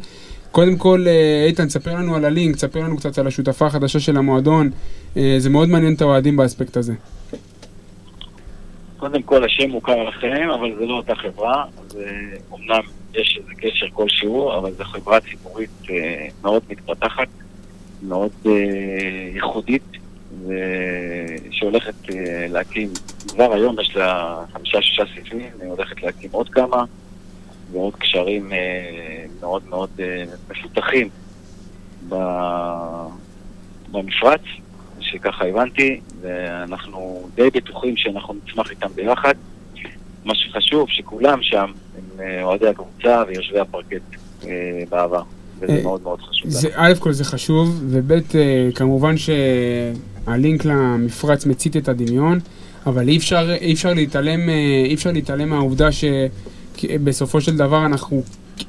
[0.51, 4.17] קודם כל, אה, איתן, ספר לנו על הלינק, ספר לנו קצת על השותפה החדשה של
[4.17, 4.71] המועדון.
[5.17, 6.93] אה, זה מאוד מעניין את האוהדים באספקט הזה.
[9.05, 11.65] קודם כל השם מוכר לכם, אבל זה לא אותה חברה.
[11.89, 12.07] זה
[12.51, 12.81] אומנם
[13.15, 17.29] יש איזה קשר כלשהו, אבל זו חברה ציבורית אה, מאוד מתפתחת,
[18.03, 18.53] מאוד אה,
[19.35, 19.83] ייחודית,
[20.41, 22.89] ושהולכת אה, להקים,
[23.29, 26.85] כבר היום יש לה חמישה-שישה סעיפים, היא הולכת להקים עוד כמה,
[27.73, 31.09] ועוד קשרים אה, מאוד מאוד אה, מפותחים
[33.91, 34.43] במפרץ,
[35.05, 39.35] שככה הבנתי, ואנחנו די בטוחים שאנחנו נצמח איתם ביחד.
[40.25, 44.03] מה שחשוב, שכולם שם הם אה, אוהדי הקבוצה ויושבי הפרקט
[44.45, 45.23] אה, בעבר,
[45.59, 46.51] וזה אה, מאוד מאוד חשוב.
[46.51, 46.69] זה.
[46.75, 48.13] א' כל זה חשוב, וב'
[48.75, 52.39] כמובן שהלינק למפרץ מצית את הדמיון,
[52.87, 54.49] אבל אי אפשר, אי אפשר להתעלם,
[54.87, 58.23] אי אפשר להתעלם מהעובדה שבסופו של דבר אנחנו,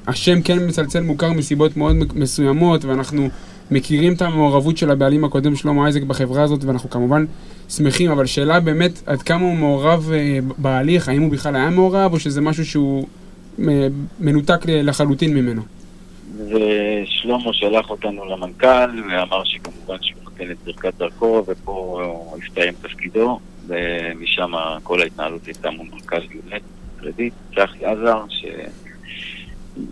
[0.07, 3.29] השם כן מצלצל מוכר מסיבות מאוד מסוימות, ואנחנו
[3.71, 7.25] מכירים את המעורבות של הבעלים הקודם שלמה אייזק בחברה הזאת, ואנחנו כמובן
[7.69, 12.13] שמחים, אבל שאלה באמת עד כמה הוא מעורב אה, בהליך, האם הוא בכלל היה מעורב,
[12.13, 13.07] או שזה משהו שהוא
[13.59, 13.87] אה,
[14.19, 15.61] מנותק לחלוטין ממנו.
[16.37, 23.39] ושלמה שלח אותנו למנכ"ל, ואמר שכמובן שהוא נותן את ברכת דרכו, ופה הוא הסתיים תפקידו,
[23.67, 24.51] ומשם
[24.83, 26.63] כל ההתנהלות הייתה מול מנכ"ל יונט
[26.97, 28.23] קרדיט, צחי עזר,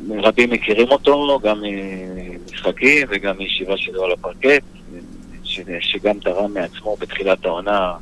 [0.07, 4.63] שרבים מכירים אותו, גם ממשחקים וגם מישיבה שלו על הפרקט,
[5.43, 5.59] ש...
[5.79, 7.93] שגם תרם מעצמו בתחילת העונה,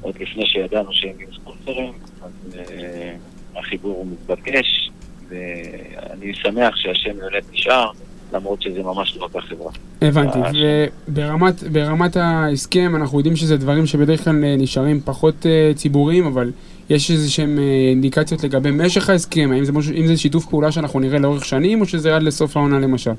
[0.00, 1.92] עוד לפני שידענו שהם יהיו ספונסרים,
[2.22, 4.90] אז uh, החיבור הוא מתבקש,
[5.28, 7.90] ואני שמח שהשם יונט נשאר,
[8.32, 9.72] למרות שזה ממש לא אותה חברה.
[10.02, 16.26] הבנתי, אה, וברמת ברמת ההסכם אנחנו יודעים שזה דברים שבדרך כלל אה, נשארים פחות ציבוריים,
[16.26, 16.50] אבל
[16.90, 20.72] יש איזה שהם אה, אינדיקציות לגבי משך ההסכם, האם זה, משהו, אם זה שיתוף פעולה
[20.72, 23.10] שאנחנו נראה לאורך שנים, או שזה עד לסוף העונה למשל?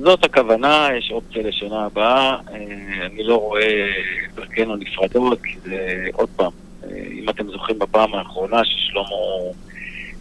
[0.00, 3.86] זאת הכוונה, יש אופציה לשנה הבאה, אה, אני לא רואה
[4.34, 6.50] דרכנו נפרדות, כי זה עוד פעם,
[6.84, 9.06] אה, אם אתם זוכרים בפעם האחרונה ששלמה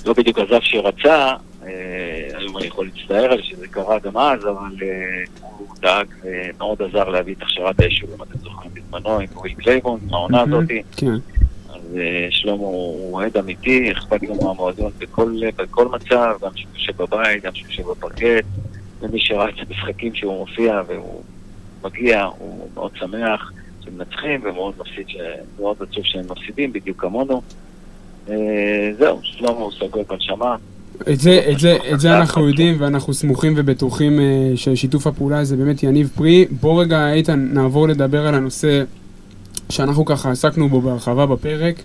[0.05, 4.75] לא בדיוק עזב שרצה, אה, היום אני יכול להצטער על שזה קרה גם אז, אבל
[4.81, 9.53] אה, הוא דאג ומאוד עזר להביא את הכשרת היישוב, אם אתם זוכרים בזמנו, עם וויל
[9.53, 10.43] קלייבון, עם העונה
[11.93, 12.01] מהמם.
[12.03, 12.21] הזאתי.
[12.21, 12.21] כן.
[12.21, 16.97] אז אה, שלמה הוא אוהד אמיתי, אכפת לו מהמועדון בכל, בכל מצב, גם כשהוא יושב
[16.97, 18.45] בבית, גם כשהוא יושב בפרקט,
[19.01, 21.23] ומי שראה את המשחקים שהוא מופיע והוא
[21.83, 23.51] מגיע, הוא מאוד שמח
[23.83, 25.15] שהם מנצחים ומאוד מפסיד, ש...
[25.59, 27.41] מאוד עצוב שהם מפסידים, בדיוק כמונו.
[28.29, 30.55] אה, זהו, שלמה הוא סגול בנשמה.
[31.09, 35.57] את זה, את זה, את זה אנחנו יודעים ואנחנו סמוכים ובטוחים אה, ששיתוף הפעולה הזה
[35.57, 36.45] באמת יניב פרי.
[36.49, 38.83] בוא רגע, איתן, נעבור לדבר על הנושא
[39.71, 41.75] שאנחנו ככה עסקנו בו בהרחבה בפרק.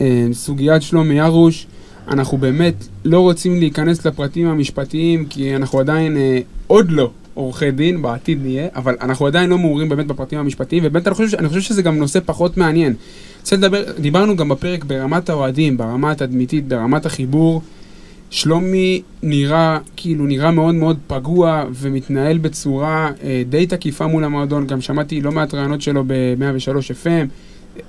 [0.00, 1.66] אה, סוגיית שלומי ארוש,
[2.08, 2.74] אנחנו באמת
[3.04, 8.68] לא רוצים להיכנס לפרטים המשפטיים כי אנחנו עדיין אה, עוד לא עורכי דין, בעתיד נהיה,
[8.74, 11.98] אבל אנחנו עדיין לא מעורים באמת בפרטים המשפטיים, ובאמת אני חושב, אני חושב שזה גם
[11.98, 12.94] נושא פחות מעניין.
[13.40, 17.62] רוצה לדבר, דיברנו גם בפרק ברמת האוהדים, ברמה התדמיתית, ברמת החיבור.
[18.34, 24.66] שלומי נראה, כאילו, נראה מאוד מאוד פגוע ומתנהל בצורה אה, די תקיפה מול המועדון.
[24.66, 27.26] גם שמעתי לא מעט רעיונות שלו ב-103 FM.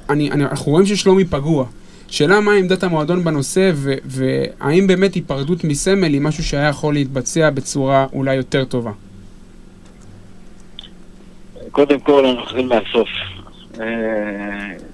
[0.09, 1.65] אני, אני, אנחנו רואים ששלומי פגוע.
[2.07, 7.49] שאלה מה עמדת המועדון בנושא, ו- והאם באמת היפרדות מסמל היא משהו שהיה יכול להתבצע
[7.49, 8.91] בצורה אולי יותר טובה.
[11.71, 13.09] קודם כל, אנחנו נתחיל מהסוף.
[13.79, 13.85] אה,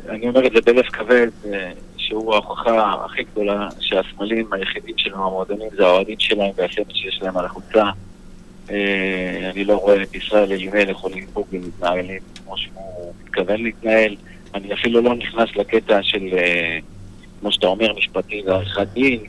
[0.09, 1.71] אני אומר את זה בלב כבד, אה,
[2.11, 7.45] שהוא ההוכחה הכי גדולה שהסמלים היחידים שלנו, המועדונים, זה האוהדים שלהם והסמל שיש להם על
[7.45, 7.83] החולצה.
[8.69, 14.15] אה, אני לא רואה את ישראל אלימל יכול לנהוג ומתנהלים כמו שהוא מתכוון להתנהל.
[14.53, 16.77] אני אפילו לא נכנס לקטע של, אה,
[17.39, 19.19] כמו שאתה אומר, משפטי ועריכת דין.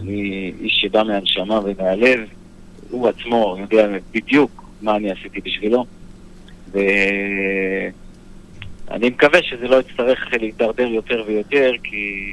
[0.00, 2.20] אני איש שבא מהנשמה ומהלב.
[2.90, 5.84] הוא עצמו יודע בדיוק מה אני עשיתי בשבילו.
[8.90, 12.30] ואני מקווה שזה לא יצטרך להידרדר יותר ויותר, כי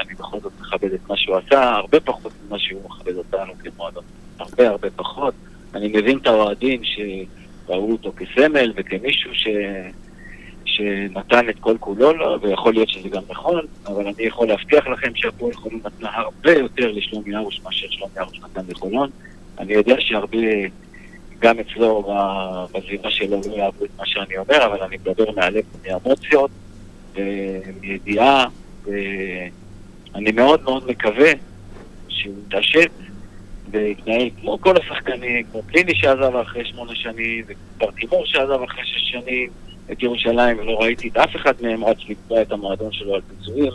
[0.00, 4.04] אני בכל זאת מכבד את מה שהוא עשה, הרבה פחות ממה שהוא מכבד אותנו כמועדון.
[4.38, 5.34] הרבה הרבה פחות.
[5.74, 9.46] אני מבין את האוהדים שראו אותו כסמל וכמישהו ש...
[10.76, 15.14] שנתן את כל כולו לו, ויכול להיות שזה גם נכון, אבל אני יכול להבטיח לכם
[15.14, 19.10] שהפועל חולון נתנה הרבה יותר לשלומי ארוש מאשר שלומי ארוש נתן לחולון.
[19.58, 20.38] אני יודע שהרבה,
[21.38, 25.64] גם אצלו ב- בסביבה שלו לא יאהבו את מה שאני אומר, אבל אני מדבר מהלב,
[25.86, 26.50] מאמוציות,
[27.80, 28.46] מידיעה,
[28.84, 31.30] ואני מאוד מאוד מקווה
[32.08, 32.90] שהוא יתעשת
[33.70, 39.10] ויתנהל כמו כל השחקנים, כמו פליני שעזב אחרי שמונה שנים, וכבר תימור שעזב אחרי שש
[39.10, 39.50] שנים
[39.92, 43.72] את ירושלים, ולא ראיתי את אף אחד מהם רץ לקבוע את המועדון שלו על פיצויים,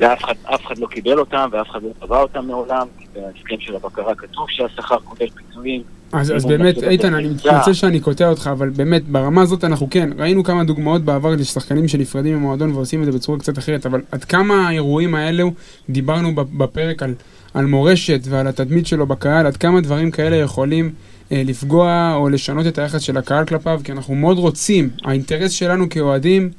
[0.00, 3.76] שאף אחד, אחד לא קיבל אותם ואף אחד לא קבע אותם מעולם, כי בהסכם של
[3.76, 5.82] הבקרה כתוב שהשכר כולל פיצויים.
[6.12, 10.10] אז, אז באמת, איתן, אני מתנצל שאני קוטע אותך, אבל באמת, ברמה הזאת אנחנו כן,
[10.18, 14.24] ראינו כמה דוגמאות בעבר לשחקנים שנפרדים ממועדון ועושים את זה בצורה קצת אחרת, אבל עד
[14.24, 15.52] כמה האירועים האלו,
[15.90, 17.14] דיברנו בפרק על,
[17.54, 20.92] על מורשת ועל התדמית שלו בקהל, עד כמה דברים כאלה יכולים
[21.32, 25.88] אה, לפגוע או לשנות את היחס של הקהל כלפיו, כי אנחנו מאוד רוצים, האינטרס שלנו
[25.88, 26.50] כאוהדים,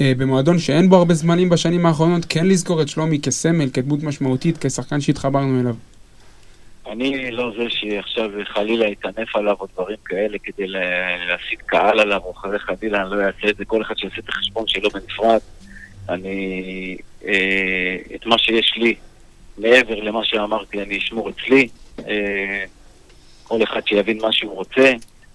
[0.00, 5.00] במועדון שאין בו הרבה זמנים בשנים האחרונות, כן לזכור את שלומי כסמל, כדמות משמעותית, כשחקן
[5.00, 5.74] שהתחברנו אליו.
[6.90, 12.20] אני לא זה שעכשיו חלילה יטנף עליו או דברים כאלה כדי לה- להסיט קהל עליו,
[12.24, 15.40] או חלילה חלילה אני לא אעשה את זה, כל אחד שיעשה את החשבון שלו בנפרד.
[16.08, 18.94] אני, אה, את מה שיש לי,
[19.58, 21.68] מעבר למה שאמרתי, אני אשמור אצלי.
[22.08, 22.64] אה,
[23.44, 24.92] כל אחד שיבין מה שהוא רוצה.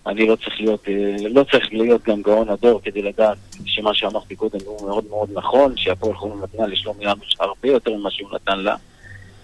[0.08, 4.36] אני לא צריך להיות, אה, לא צריך להיות גם גאון הדור כדי לדעת שמה שאמרתי
[4.36, 8.60] קודם הוא מאוד מאוד נכון, שהפועל חולון נתנה לשלומי עמוש הרבה יותר ממה שהוא נתן
[8.60, 8.76] לה.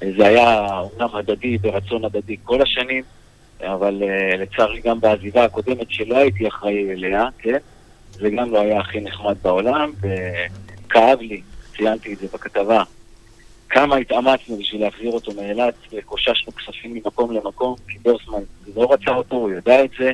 [0.03, 3.03] אה, זה היה אומנם הדדי, ברצון הדדי כל השנים,
[3.62, 7.58] אבל uh, לצערי גם בעזיבה הקודמת שלא הייתי אחראי אליה, כן?
[8.12, 11.41] זה גם לא היה הכי נחמד בעולם, וכאב לי,
[11.78, 12.84] ציינתי את זה בכתבה,
[13.70, 18.41] כמה התאמצנו בשביל להחזיר אותו מאילת, וקוששנו כספים ממקום למקום, כי דורסמן
[18.76, 20.12] לא רצה אותו, הוא יודע את זה,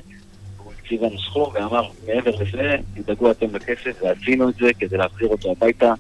[0.84, 5.52] הקציב לנו סכום ואמר, מעבר לזה, תדאגו אתם לכסף, ועשינו את זה כדי להחזיר אותו
[5.52, 5.94] הביתה.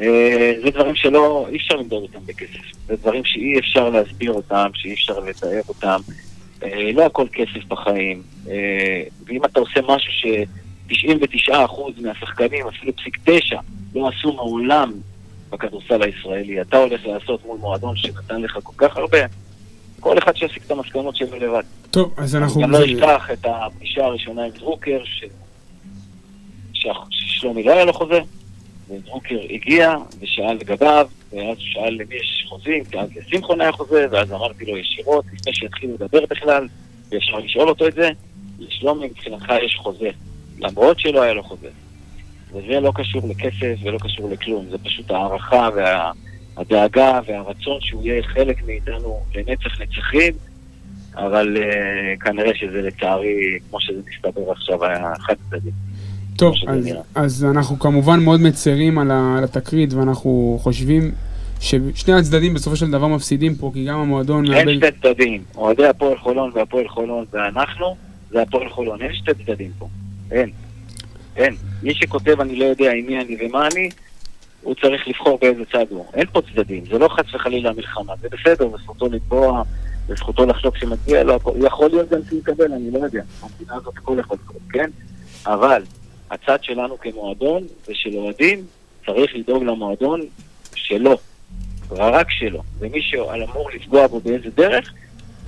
[0.00, 2.86] אה, זה דברים שלא, אי אפשר למדוד אותם בכסף.
[2.86, 6.00] זה דברים שאי אפשר להסביר אותם, שאי אפשר לתאר אותם.
[6.62, 8.22] אה, לא הכל כסף בחיים.
[8.48, 13.60] אה, ואם אתה עושה משהו ש-99% מהשחקנים, אפילו פסיק תשע,
[13.94, 14.92] לא עשו מעולם
[15.50, 19.18] בכדורסל הישראלי, אתה הולך לעשות מול מועדון שנתן לך כל כך הרבה,
[20.02, 21.62] כל אחד שיסיק את המסקנות שלו לבד.
[21.90, 22.62] טוב, אז אנחנו...
[22.62, 25.24] גם לא אשכח את הפגישה הראשונה עם דרוקר, ש...
[26.72, 28.20] ששלומי לא היה לו חוזה,
[28.88, 34.06] ודרוקר הגיע ושאל לגביו, ואז הוא שאל למי יש חוזים, כי אז לשמחון היה חוזה,
[34.10, 36.68] ואז אמרתי לו ישירות, לפני שהתחילו לדבר בכלל,
[37.10, 38.10] ואפשר לשאול אותו את זה,
[38.58, 40.10] לשלומי מבחינתך יש חוזה,
[40.58, 41.68] למרות שלא היה לו חוזה.
[42.52, 45.68] וזה לא קשור לכסף ולא קשור לכלום, זה פשוט הערכה
[46.56, 50.32] והדאגה והרצון שהוא יהיה חלק מאיתנו לנצח נצחים,
[51.14, 55.70] אבל uh, כנראה שזה לצערי, כמו שזה מסתבר עכשיו, היה חד צדדי.
[56.36, 56.88] טוב, אז.
[57.14, 61.12] אז אנחנו כמובן מאוד מצרים על, ה, על התקרית, ואנחנו חושבים
[61.60, 64.76] ששני הצדדים בסופו של דבר מפסידים פה, כי גם המועדון אין מאבד...
[64.76, 67.96] שתי צדדים, אוהדי הפועל חולון והפועל חולון ואנחנו,
[68.30, 69.88] זה הפועל חולון, אין שתי צדדים פה,
[70.30, 70.50] אין.
[71.36, 71.54] אין.
[71.82, 73.90] מי שכותב אני לא יודע עם מי אני ומה אני,
[74.62, 76.06] הוא צריך לבחור באיזה צד הוא.
[76.14, 79.62] אין פה צדדים, זה לא חס וחלילה מלחמה, זה בסדר, זה זכותו לתבוע,
[80.08, 83.22] זה זכותו לחשוב שמגיע לו, הכל- יכול להיות גם שהוא יקבל, אני לא יודע.
[83.42, 84.90] במדינה הזאת הכל יכול לקרות, כן?
[85.46, 85.82] אבל
[86.30, 88.64] הצד שלנו כמועדון ושל אוהדים,
[89.06, 90.20] צריך לדאוג למועדון
[90.74, 91.18] שלו,
[91.90, 92.62] רק שלו.
[92.78, 94.92] ומי שאמור לפגוע בו באיזה דרך,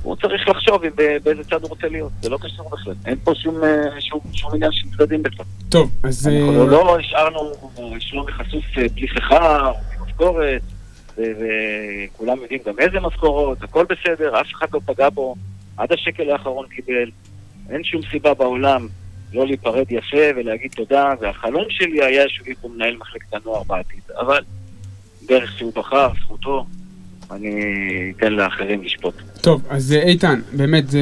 [0.05, 0.91] הוא צריך לחשוב אם
[1.25, 2.13] באיזה צד הוא רוצה להיות.
[2.23, 2.95] זה לא קשור בכלל.
[3.07, 5.47] אין פה שום, אה, שום, שום עניין של צדדים בכלל.
[5.69, 6.27] טוב, אז...
[6.27, 7.53] אנחנו אה, לא השארנו
[7.99, 10.63] שלומי חשוף אה, בלי שכר, בלי משכורת,
[11.19, 15.35] וכולם יודעים גם איזה משכורות, הכל בסדר, אף אחד לא פגע בו,
[15.77, 17.11] עד השקל האחרון קיבל.
[17.71, 18.89] אין שום סיבה בעולם
[19.33, 24.01] לא להיפרד יפה ולהגיד תודה, והחלום שלי היה שהוא יהיה פה מנהל מחלקת הנוער בעתיד.
[24.21, 24.43] אבל
[25.27, 26.67] דרך שהוא בחר, זכותו,
[27.31, 29.15] אני אתן לאחרים לשפוט.
[29.41, 31.01] טוב, אז אה, איתן, באמת, זה,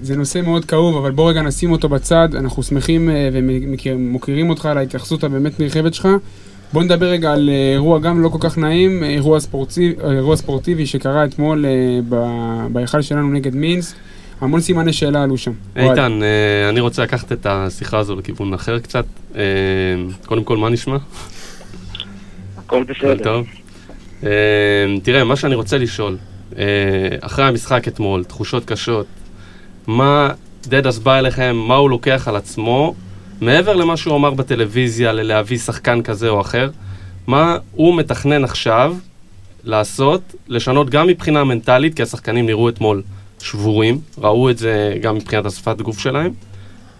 [0.00, 2.28] זה נושא מאוד כאוב, אבל בוא רגע נשים אותו בצד.
[2.34, 6.08] אנחנו שמחים אה, ומוקירים אותך על ההתייחסות הבאמת נרחבת שלך.
[6.72, 10.36] בוא נדבר רגע על אה, אירוע גם לא כל כך נעים, אירוע, ספורטיב, אה, אירוע
[10.36, 11.64] ספורטיבי שקרה אתמול
[12.72, 13.94] בהיכל שלנו נגד מינס.
[14.42, 15.52] המון סימני שאלה עלו שם.
[15.76, 19.04] איתן, אה, אני רוצה לקחת את השיחה הזו לכיוון אחר קצת.
[19.36, 19.42] אה,
[20.26, 20.96] קודם כל, מה נשמע?
[22.58, 23.24] הכל בסדר.
[23.24, 23.46] טוב.
[24.24, 24.28] אה,
[25.02, 26.16] תראה, מה שאני רוצה לשאול,
[26.58, 26.64] אה,
[27.20, 29.06] אחרי המשחק אתמול, תחושות קשות,
[29.86, 30.30] מה
[30.66, 32.94] דדס בא אליכם, מה הוא לוקח על עצמו,
[33.40, 36.70] מעבר למה שהוא אמר בטלוויזיה, ללהביא שחקן כזה או אחר,
[37.26, 38.96] מה הוא מתכנן עכשיו
[39.64, 43.02] לעשות, לשנות גם מבחינה מנטלית, כי השחקנים נראו אתמול
[43.40, 46.30] שבורים, ראו את זה גם מבחינת השפת גוף שלהם,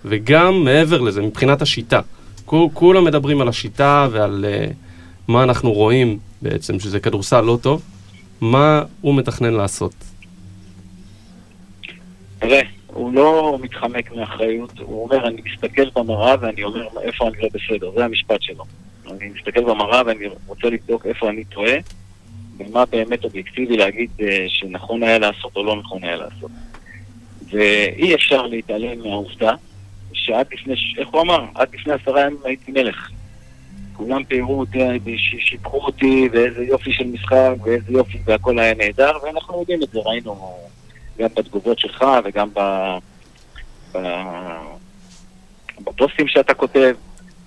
[0.04, 2.00] וגם מעבר לזה, מבחינת השיטה.
[2.46, 4.72] כו- כולם מדברים על השיטה ועל uh,
[5.28, 7.82] מה אנחנו רואים בעצם, שזה כדורסל לא טוב,
[8.40, 9.94] מה הוא מתכנן לעשות.
[12.38, 17.48] תראה, הוא לא מתחמק מאחריות, הוא אומר, אני מסתכל במראה ואני אומר איפה אני לא
[17.54, 18.64] בסדר, זה המשפט שלו.
[19.10, 21.74] אני מסתכל במראה ואני רוצה לבדוק איפה אני טועה,
[22.58, 26.50] ומה באמת אובייקטיבי להגיד אה, שנכון היה לעשות או לא נכון היה לעשות.
[27.50, 29.52] ואי אפשר להתעלם מהעובדה
[30.12, 31.44] שעד לפני, איך הוא אמר?
[31.54, 33.10] עד לפני עשרה ימים הייתי מלך.
[33.96, 34.78] כולם פיארו אותי,
[35.16, 39.88] ש- שיבחו אותי, ואיזה יופי של משחק, ואיזה יופי, והכל היה נהדר, ואנחנו יודעים את
[39.90, 40.58] זה, ראינו
[41.18, 42.60] גם בתגובות שלך וגם ב...
[43.92, 43.98] ב...
[45.84, 46.94] בפוסטים שאתה כותב,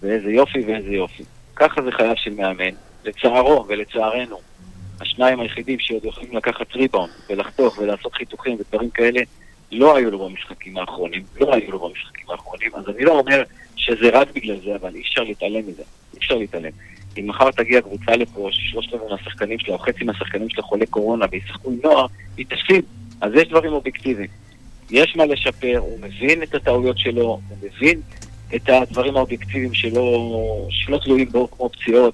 [0.02, 1.24] ואיזה יופי ואיזה יופי.
[1.56, 2.76] ככה זה חייו של מאמן.
[3.06, 4.40] לצערו ולצערנו,
[5.02, 9.22] השניים היחידים שעוד יכולים לקחת ריבאונד ולחתוך ולעשות חיתוכים ודברים כאלה,
[9.72, 13.44] לא היו לו במשחקים האחרונים, לא היו לו במשחקים האחרונים, אז אני לא אומר
[13.76, 16.72] שזה רק בגלל זה, אבל אי אפשר להתעלם מזה, אי אפשר להתעלם.
[17.18, 21.26] אם מחר תגיע קבוצה לפה, ששלושת רבעי מהשחקנים שלה, או חצי מהשחקנים שלה חולי קורונה
[21.32, 22.06] וישחקו עם נוער,
[22.38, 22.86] היא תפסיד.
[23.22, 24.28] אז יש דברים אובייקטיביים.
[24.92, 28.02] יש מה לשפר, הוא מבין את הטעויות שלו, הוא מבין
[28.56, 30.32] את הדברים האובייקטיביים שלו,
[30.70, 32.14] שלא תלויים בו, כמו פציעות.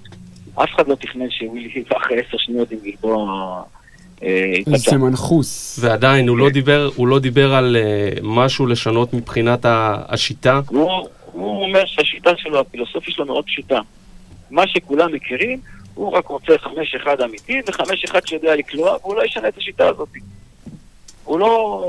[0.55, 3.63] אף אחד לא תכנן שווילי היבה אחרי עשר שניות עם גלבוע
[4.23, 4.53] אה.
[4.73, 5.79] איזה מנחוס.
[5.81, 9.65] ועדיין, הוא לא דיבר, הוא לא דיבר על uh, משהו לשנות מבחינת
[10.09, 10.61] השיטה.
[11.31, 13.79] הוא, אומר שהשיטה שלו, הפילוסופיה שלו מאוד פשוטה.
[14.51, 15.59] מה שכולם מכירים,
[15.93, 19.87] הוא רק רוצה חמש אחד אמיתי וחמש אחד שיודע לקלוע, והוא לא ישנה את השיטה
[19.87, 20.09] הזאת.
[21.23, 21.81] הוא לא,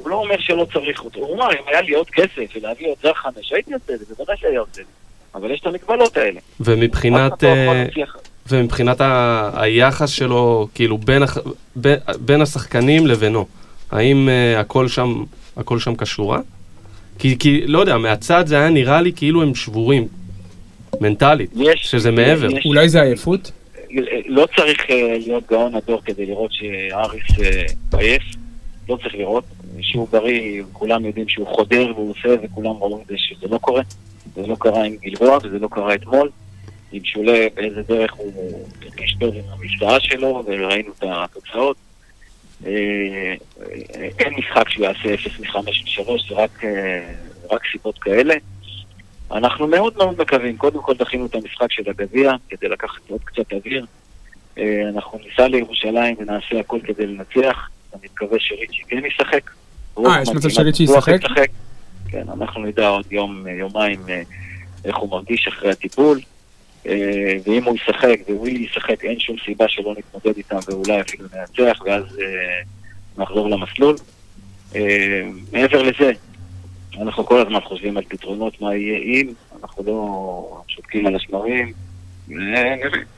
[0.00, 1.20] הוא לא אומר שלא צריך אותו.
[1.20, 4.14] הוא אומר, אם היה לי עוד כסף ולהביא עוד זר חמש, הייתי עושה את זה,
[4.14, 4.92] בוודאי שהיה עושה את זה.
[5.34, 6.40] אבל יש את המגבלות האלה.
[6.60, 7.84] ומבחינת, אה.
[8.48, 11.38] ומבחינת ה- היחס שלו, כאילו, בין, הח-
[11.76, 13.46] בין, בין השחקנים לבינו.
[13.90, 15.24] האם uh, הכל שם,
[15.56, 16.38] הכל שם קשורה?
[17.18, 20.08] כי, כי, לא יודע, מהצד זה היה נראה לי כאילו הם שבורים,
[21.00, 22.50] מנטלית, יש, שזה מעבר.
[22.50, 23.52] יש, אולי זה עייפות?
[24.26, 28.22] לא צריך אה, להיות גאון הדור כדי לראות שאריס אה, עייף,
[28.88, 29.44] לא צריך לראות.
[29.80, 33.82] שהוא בריא, כולם יודעים שהוא חודר והוא עושה, וכולם רואים את זה שזה לא קורה.
[34.36, 36.30] זה לא קרה עם גלבוע וזה לא קרה אתמול.
[36.92, 38.32] עם שולה, באיזה דרך הוא
[38.82, 41.76] הרגיש טוב עם המשוואה שלו, וראינו את התוצאות.
[42.66, 43.34] אה,
[44.18, 47.12] אין משחק שהוא יעשה 0 מ-5 מ-3, זה רק, אה,
[47.50, 48.34] רק סיבות כאלה.
[49.32, 53.52] אנחנו מאוד מאוד מקווים, קודם כל דחינו את המשחק של הגביע כדי לקחת עוד קצת
[53.52, 53.86] אוויר.
[54.58, 57.68] אה, אנחנו ניסע לירושלים ונעשה הכל כדי לנצח.
[57.94, 59.50] אני מקווה שריצ'י כן ישחק.
[59.98, 61.20] אה, יש מצב שריצ'י ישחק?
[62.08, 64.00] כן, אנחנו נדע עוד יום, יומיים
[64.84, 66.20] איך הוא מרגיש אחרי הטיפול,
[67.44, 72.04] ואם הוא ישחק, והוא ישחק, אין שום סיבה שלא נתמודד איתם ואולי אפילו ננצח, ואז
[72.04, 72.62] אה,
[73.18, 73.96] נחזור למסלול.
[74.76, 75.22] אה,
[75.52, 76.12] מעבר לזה,
[77.00, 79.32] אנחנו כל הזמן חושבים על פתרונות, מה יהיה אם,
[79.62, 81.72] אנחנו לא שותקים על השמרים.
[82.32, 82.74] אה,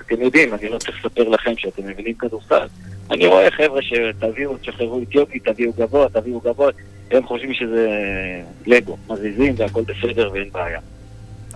[0.06, 2.66] אתם יודעים, אני לא צריך לספר לכם שאתם מבינים כדורסל.
[3.10, 6.70] אני רואה חבר'ה שתביאו, תשחררו את יוגי, תביאו גבוה, תביאו גבוה,
[7.10, 7.88] הם חושבים שזה
[8.66, 10.80] לגו, מזיזים והכל בסדר ואין בעיה.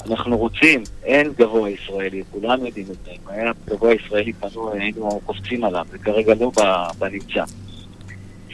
[0.07, 3.11] אנחנו רוצים, אין גבוה ישראלי, כולם יודעים את זה.
[3.11, 6.51] אם היה גבוה ישראלי פנוי, היינו קופצים עליו, זה כרגע לא
[6.99, 7.45] בנמצא.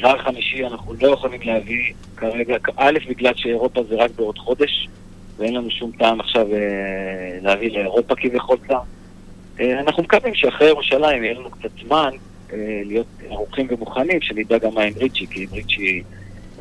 [0.01, 4.89] זר חמישי אנחנו לא יכולים להביא כרגע, א', בגלל שאירופה זה רק בעוד חודש,
[5.37, 8.81] ואין לנו שום טעם עכשיו אה, להביא לאירופה כביכול זר.
[9.61, 12.11] אה, אנחנו מקווים שאחרי ירושלים יהיה לנו קצת זמן
[12.53, 16.03] אה, להיות ערוכים ומוכנים, שנדע גם מה עם ריצ'י, כי אם ריצ'י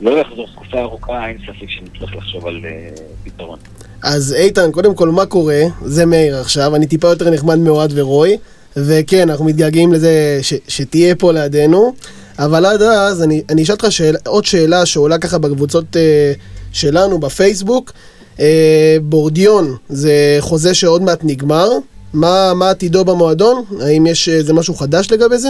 [0.01, 2.89] לא יחזור תקופה ארוכה, אין ספק שנצטרך לחשוב על אה,
[3.23, 3.59] פתרון.
[4.03, 5.61] אז איתן, קודם כל, מה קורה?
[5.85, 8.37] זה מאיר עכשיו, אני טיפה יותר נחמד מאוהד ורוי,
[8.77, 11.93] וכן, אנחנו מתגעגעים לזה שתהיה פה לידינו,
[12.39, 16.33] אבל עד אז, אני, אני אשאל אותך שאל, עוד שאלה שעולה ככה בקבוצות אה,
[16.71, 17.91] שלנו בפייסבוק.
[18.39, 21.69] אה, בורדיון, זה חוזה שעוד מעט נגמר,
[22.13, 23.63] מה, מה עתידו במועדון?
[23.81, 25.49] האם יש איזה משהו חדש לגבי זה?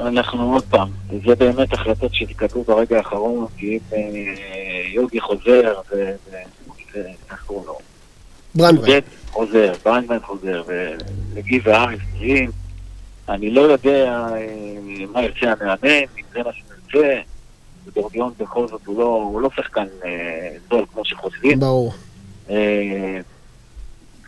[0.00, 0.88] אנחנו עוד פעם,
[1.26, 6.12] זה באמת החלטות שהתקבלו ברגע האחרון, כי אם אה, יוגי חוזר, ו...
[7.30, 7.78] איך קוראים לו?
[8.76, 12.50] עודד חוזר, בריינמן חוזר, ולגי והאריס בריאים.
[13.28, 17.20] אני לא יודע אה, מה ירצה המאמן, אם זה מה שנרצה.
[17.86, 21.60] ודורדיון בכל זאת הוא לא, הוא לא שחקן אה, זול כמו שחושבים.
[21.60, 21.92] ברור.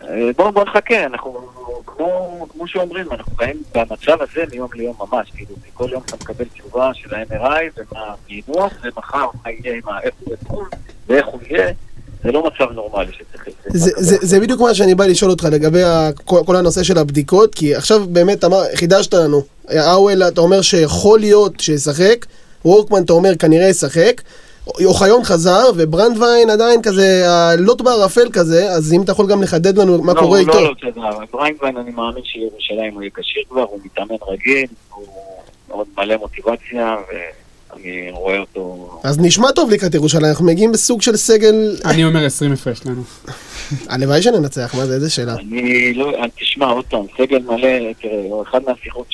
[0.03, 1.49] אה, אה, בואו בוא נחכה, אנחנו
[1.86, 6.44] כמו, כמו שאומרים, אנחנו חיים במצב הזה מיום ליום ממש, כאילו, כל יום אתה מקבל
[6.44, 10.14] תשובה של ה-MRI ומה הפענוח, ומחר מה יהיה עם ה- איך
[11.09, 11.72] ואיך הוא יהיה,
[12.24, 13.49] זה לא מצב נורמלי שצריך...
[13.66, 15.82] זה, זה, זה בדיוק מה שאני בא לשאול אותך לגבי
[16.24, 19.42] כל, כל הנושא של הבדיקות, כי עכשיו באמת אמר, חידשת לנו.
[19.68, 22.26] האוול, אתה אומר שיכול להיות שישחק,
[22.64, 24.22] וורקמן, אתה אומר, כנראה ישחק.
[24.84, 30.02] אוחיון חזר, וברנדווין עדיין כזה, הלוט בערפל כזה, אז אם אתה יכול גם לחדד לנו
[30.02, 30.60] מה לא, קורה הוא איתו.
[30.60, 31.10] לא, לא, תודה.
[31.32, 35.06] ברנדווין, אני מאמין שירושלים הוא יהיה כשיר כבר, הוא מתאמן רגיל, הוא
[35.68, 38.90] מאוד מלא מוטיבציה, ואני רואה אותו...
[39.04, 41.76] אז נשמע טוב לקראת ירושלים, אנחנו מגיעים בסוג של סגל...
[41.84, 43.02] אני אומר 20 הפרש לנו.
[43.90, 45.34] הלוואי שננצח, מה זה, איזה שאלה.
[45.34, 49.06] אני לא, תשמע, עוד פעם, סגל מלא, תראה, הוא אחד מהשיחות,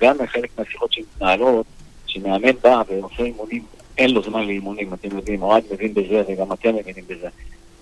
[0.00, 1.66] גם חלק מהשיחות שמתנהלות,
[2.06, 3.62] שמאמן בא ועושה אימונים,
[3.98, 7.28] אין לו זמן לאימונים, אתם יודעים, אוהד מבין בזה וגם אתם מבינים בזה.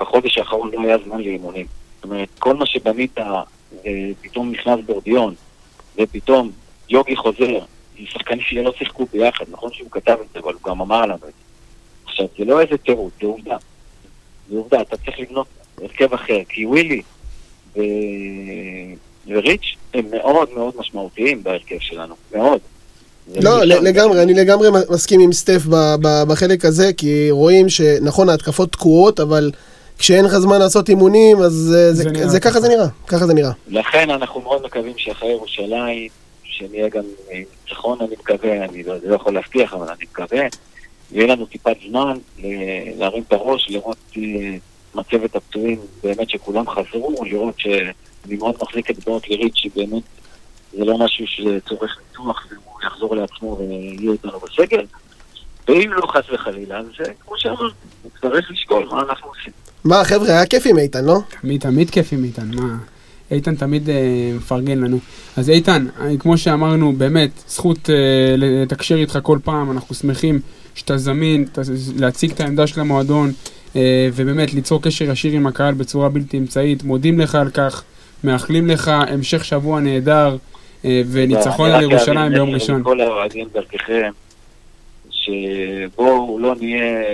[0.00, 1.66] בחודש האחרון לא היה זמן לאימונים.
[1.96, 3.18] זאת אומרת, כל מה שבנית,
[3.80, 5.34] ופתאום נכנס בורדיון,
[5.98, 6.50] ופתאום
[6.88, 7.58] יוגי חוזר,
[7.96, 11.14] עם שחקנים שלא שיחקו ביחד, נכון שהוא כתב את זה, אבל הוא גם אמר לנו
[11.14, 11.30] את זה.
[12.04, 13.56] עכשיו, זה לא איזה תירוץ, זה עובדה.
[14.50, 15.46] זה עובדה, אתה צריך לבנות
[15.78, 17.02] הרכב אחר, כי ווילי
[17.76, 17.80] ו...
[19.26, 22.60] וריץ' הם מאוד מאוד משמעותיים בהרכב שלנו, מאוד.
[23.42, 28.72] לא, לגמרי, אני לגמרי מסכים עם סטף ב- ב- בחלק הזה, כי רואים שנכון, ההתקפות
[28.72, 29.50] תקועות, אבל
[29.98, 32.60] כשאין לך זמן לעשות אימונים, אז זה- זה זה- נראה זה ככה.
[32.60, 33.50] זה נראה, ככה זה נראה.
[33.68, 36.08] לכן אנחנו מאוד מקווים שאחרי ירושלים,
[36.44, 37.02] שנהיה גם
[37.32, 40.40] עם ניצחון, אני מקווה, אני לא, לא יכול להבטיח, אבל אני מקווה,
[41.12, 42.46] יהיה לנו טיפת זמן ל-
[42.98, 44.22] להרים את הראש, לראות אה,
[44.94, 50.02] מצבת הפצועים, באמת שכולם חזרו, לראות שאני מאוד מחזיק את בנות לירית, שבאמת
[50.78, 52.46] זה לא משהו שצורך ניתוח,
[52.86, 54.84] יחזור לעצמו ויהיה איתנו בסגל.
[55.68, 57.68] ואם לא חס וחלילה, אז אה, כמו שאמרנו,
[58.04, 59.52] נצטרך לשקול מה אנחנו עושים.
[59.84, 61.18] מה, חבר'ה, היה כיף עם איתן, לא?
[61.40, 62.76] תמיד, תמיד כיף עם איתן, מה?
[63.30, 63.94] איתן תמיד אה,
[64.36, 64.98] מפרגן לנו.
[65.36, 67.94] אז איתן, אה, כמו שאמרנו, באמת, זכות אה,
[68.38, 70.40] לתקשר איתך כל פעם, אנחנו שמחים
[70.74, 71.58] שאתה זמין, ת-
[71.96, 73.32] להציג את העמדה של המועדון,
[73.76, 76.82] אה, ובאמת ליצור קשר ישיר עם הקהל בצורה בלתי אמצעית.
[76.84, 77.82] מודים לך על כך,
[78.24, 80.36] מאחלים לך המשך שבוע נהדר, אה,
[81.12, 82.80] וניצחון אני על ירושלים ביום ראשון.
[82.80, 84.10] לכל האוהדים דרככם,
[85.10, 87.04] שבואו לא נהיה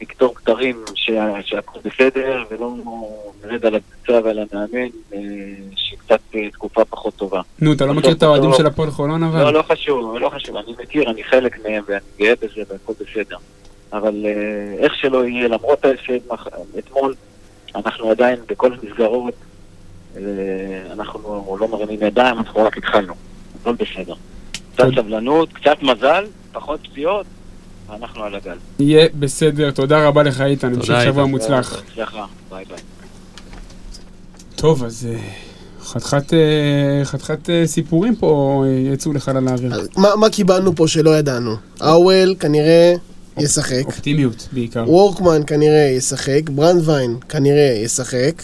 [0.00, 2.74] נקטור כתרים שה- שהכל בסדר, ולא
[3.44, 5.18] נרד על הקבוצה ועל המאמן, אה,
[5.76, 7.40] שקצת אה, תקופה פחות טובה.
[7.60, 9.40] נו, אתה לא מכיר את האוהדים של הפועל חולון אבל?
[9.42, 13.36] לא, לא חשוב, לא חשוב, אני מכיר, אני חלק מהם ואני גאה בזה והכל בסדר.
[13.92, 14.32] אבל אה,
[14.84, 16.18] איך שלא יהיה, למרות ההפסד
[16.78, 17.14] אתמול,
[17.76, 19.47] אנחנו עדיין בכל המסגרות, אה,
[20.92, 23.14] אנחנו לא מרימים ידיים, אנחנו רק התחלנו.
[23.60, 24.14] הכל בסדר.
[24.74, 25.02] קצת תודה.
[25.02, 27.26] סבלנות, קצת מזל, פחות פציעות,
[27.90, 28.56] ואנחנו על הגל.
[28.78, 31.26] יהיה בסדר, תודה רבה לך איתן, המשך תודה, שבוע.
[31.26, 31.82] מוצלח.
[31.82, 32.78] בהצלחה, ביי ביי.
[34.54, 35.18] טוב, אז אה,
[35.82, 39.72] חתיכת אה, חתיכת אה, סיפורים פה יצאו לחלל האוויר.
[39.96, 41.54] מה מה קיבלנו פה שלא ידענו?
[41.80, 42.94] האוול כנראה
[43.38, 43.82] ישחק.
[43.84, 44.84] אופטימיות בעיקר.
[44.86, 48.42] וורקמן כנראה ישחק, ברנדווין כנראה ישחק.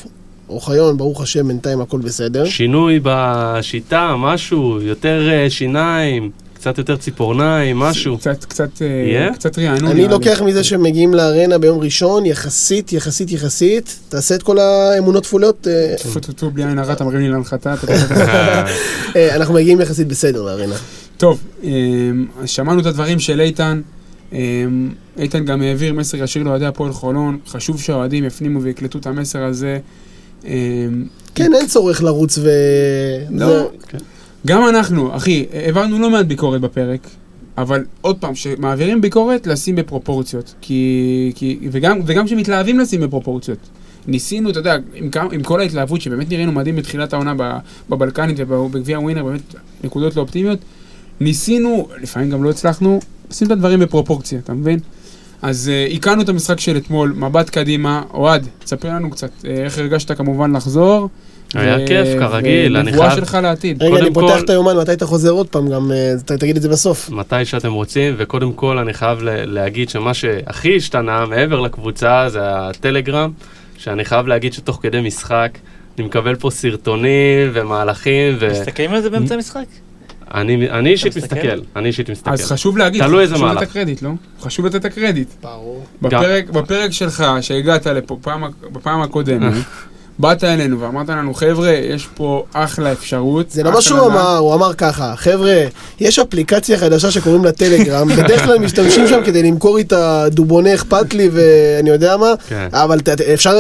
[0.55, 2.45] אוחיון, ברוך השם, בינתיים הכל בסדר.
[2.45, 6.31] שינוי בשיטה, משהו, יותר אה, שיניים,
[6.65, 8.19] קצת יותר ציפורניים, משהו.
[8.19, 9.35] קצת, קצת, אה, יהיה?
[9.35, 9.85] קצת רענון.
[9.85, 10.13] אני נראה לי.
[10.13, 15.69] לוקח מזה שהם מגיעים לארנה ביום ראשון, יחסית, יחסית, יחסית, תעשה את כל האמונות תפולות,
[15.69, 17.75] אה, טפו טפו טפו בלי עין הרע, אתה מרים לי להנחתה.
[17.89, 18.65] אה,
[19.17, 20.75] אה, אנחנו מגיעים יחסית בסדר לארנה.
[21.17, 21.43] טוב,
[22.47, 23.81] שמענו את הדברים של איתן.
[25.19, 27.39] איתן גם העביר מסר ישיר לאוהדי הפועל חולון.
[27.47, 29.79] חשוב שהאוהדים יפנימו ויקלטו את המסר הזה.
[30.47, 32.49] אמ, כן, אין צורך לרוץ ו...
[33.31, 33.47] לא.
[33.47, 33.65] זה-
[34.47, 37.01] גם אנחנו, אחי, העברנו לא מעט ביקורת בפרק,
[37.59, 40.55] אבל עוד פעם, כשמעבירים ביקורת, לשים בפרופורציות.
[40.61, 43.59] כי, כי, וגם, וגם כשמתלהבים לשים בפרופורציות.
[44.07, 47.35] ניסינו, אתה יודע, עם, כמה- עם כל ההתלהבות שבאמת נראינו מדהים בתחילת העונה
[47.91, 49.41] בבלקנית ובגביע ווינר, באמת
[49.85, 50.59] נקודות לא אופטימיות,
[51.21, 54.79] ניסינו, לפעמים גם לא הצלחנו, לשים את הדברים בפרופורציה, אתה מבין?
[55.45, 59.79] אז uh, עיכלנו את המשחק של אתמול, מבט קדימה, אוהד, תספר לנו קצת uh, איך
[59.79, 61.09] הרגשת כמובן לחזור.
[61.55, 63.83] היה ו- כיף, כרגיל, אני ונבואה חייב- שלך לעתיד.
[63.83, 65.69] רגע, אני פותח כל- את היומן, מתי אתה חוזר עוד פעם?
[65.69, 67.11] גם אה, ת- תגיד את זה בסוף.
[67.11, 72.41] מתי שאתם רוצים, וקודם כל אני חייב ל- להגיד שמה שהכי השתנה מעבר לקבוצה זה
[72.43, 73.31] הטלגרם,
[73.79, 75.59] שאני חייב להגיד שתוך כדי משחק
[75.99, 79.65] אני מקבל פה סרטונים ומהלכים, מסתכלים על זה באמצע המשחק?
[80.35, 81.37] ואני אני אישית מסתכל?
[81.37, 82.31] מסתכל, אני אישית מסתכל.
[82.31, 83.71] אז חשוב להגיד, תלוי איזה חשוב לתת מהלך.
[83.71, 84.11] הקרדיט, לא?
[84.41, 85.29] חשוב לתת את הקרדיט.
[85.43, 85.85] ברור.
[86.03, 89.53] בפרק, בפרק שלך, שהגעת לפה פעם, בפעם הקודמת,
[90.19, 93.51] באת אלינו ואמרת לנו, חבר'ה, יש פה אחלה אפשרות.
[93.51, 95.65] זה לא מה שהוא נע." אמר, הוא אמר ככה, חבר'ה,
[96.01, 101.15] יש אפליקציה חדשה שקוראים לה טלגרם, בדרך כלל משתמשים שם כדי למכור איתה דובוני אכפת
[101.15, 102.69] לי ואני יודע מה, כן.
[102.73, 102.99] אבל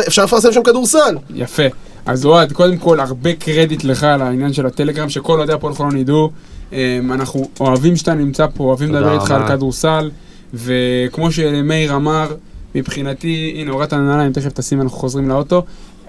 [0.08, 1.16] אפשר לפרסם שם כדורסל.
[1.34, 1.62] יפה.
[2.06, 5.96] אז אוהד, קודם כל, הרבה קרדיט לך על העניין של הטלגרם, שכל אוהדי הפועל חולון
[5.96, 6.30] ידעו.
[6.72, 9.30] אמ, אנחנו אוהבים שאתה נמצא פה, אוהבים לדבר איתך.
[9.30, 10.10] על כדורסל,
[10.54, 12.34] וכמו שמאיר אמר,
[12.74, 15.64] מבחינתי, הנה, הורדת הנעליים, תכף תשים, אנחנו חוזרים לאוטו.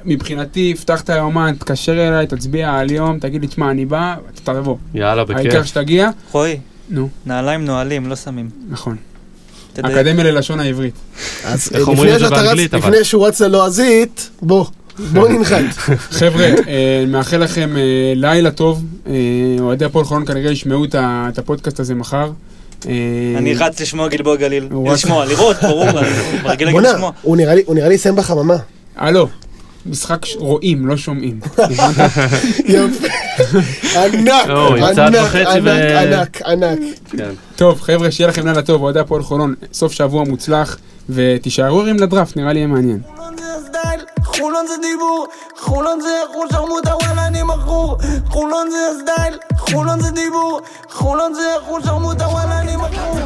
[0.06, 4.54] מבחינתי, פתח את היומן, תתקשר אליי, תצביע על יום, תגיד לי, תשמע, אני בא, אתה
[4.54, 4.78] תבוא.
[4.94, 5.66] יאללה, העיקר בכיף.
[5.66, 6.10] שתגיע.
[6.32, 8.50] רועי, נו, נעליים נועלים, לא שמים.
[8.70, 8.96] נכון.
[9.80, 10.94] אקדמיה ללשון העברית.
[11.46, 12.90] אז איך אה, אומרים לפני את זה שאתה רץ, באנגלית, אבל?
[12.92, 14.66] לפני שהוא רץ ללועזית, בוא,
[15.14, 15.64] בוא ננחת.
[16.12, 17.82] חבר'ה, אה, מאחל לכם אה,
[18.16, 18.84] לילה טוב.
[19.08, 19.14] אה,
[19.60, 22.32] אוהדי הפועל חולון כנראה ישמעו את הפודקאסט הזה מחר.
[23.38, 24.68] אני רץ לשמוע גלבוע גליל.
[24.94, 26.08] לשמוע, לראות, ברור, אני
[26.44, 27.12] רגיל להגיד לשמוע.
[27.22, 27.56] הוא נראה
[27.90, 28.56] לי- יסיים בחממה.
[28.96, 29.28] הלו,
[29.86, 31.40] משחק רואים, לא שומעים.
[32.66, 33.08] יפה.
[33.96, 34.98] ענק, לא, ענק,
[35.36, 36.80] ענק, ענק, ענק.
[37.18, 37.30] כן.
[37.56, 40.78] טוב, חבר'ה, שיהיה לכם לילה טוב, אוהדי הפועל חולון, סוף שבוע מוצלח,
[41.10, 43.00] ותישארו ערים לדראפט, נראה לי יהיה מעניין.
[44.38, 45.28] חולון זה זה דיבור,
[45.58, 47.98] חולון זה אחוז שרמוטה וואלה אני מכור,
[48.30, 53.20] חולון זה הסטייל, חולון זה דיבור, חולון זה אחוז שרמוטה וואלה אני מכור.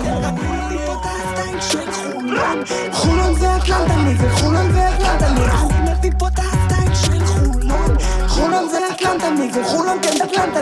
[2.91, 5.27] חולון זה אטלנטה נגד חולון זה אטלנטה
[6.95, 8.69] של חולון.
[8.69, 10.61] זה אטלנטה נגד חולון כן אטלנטה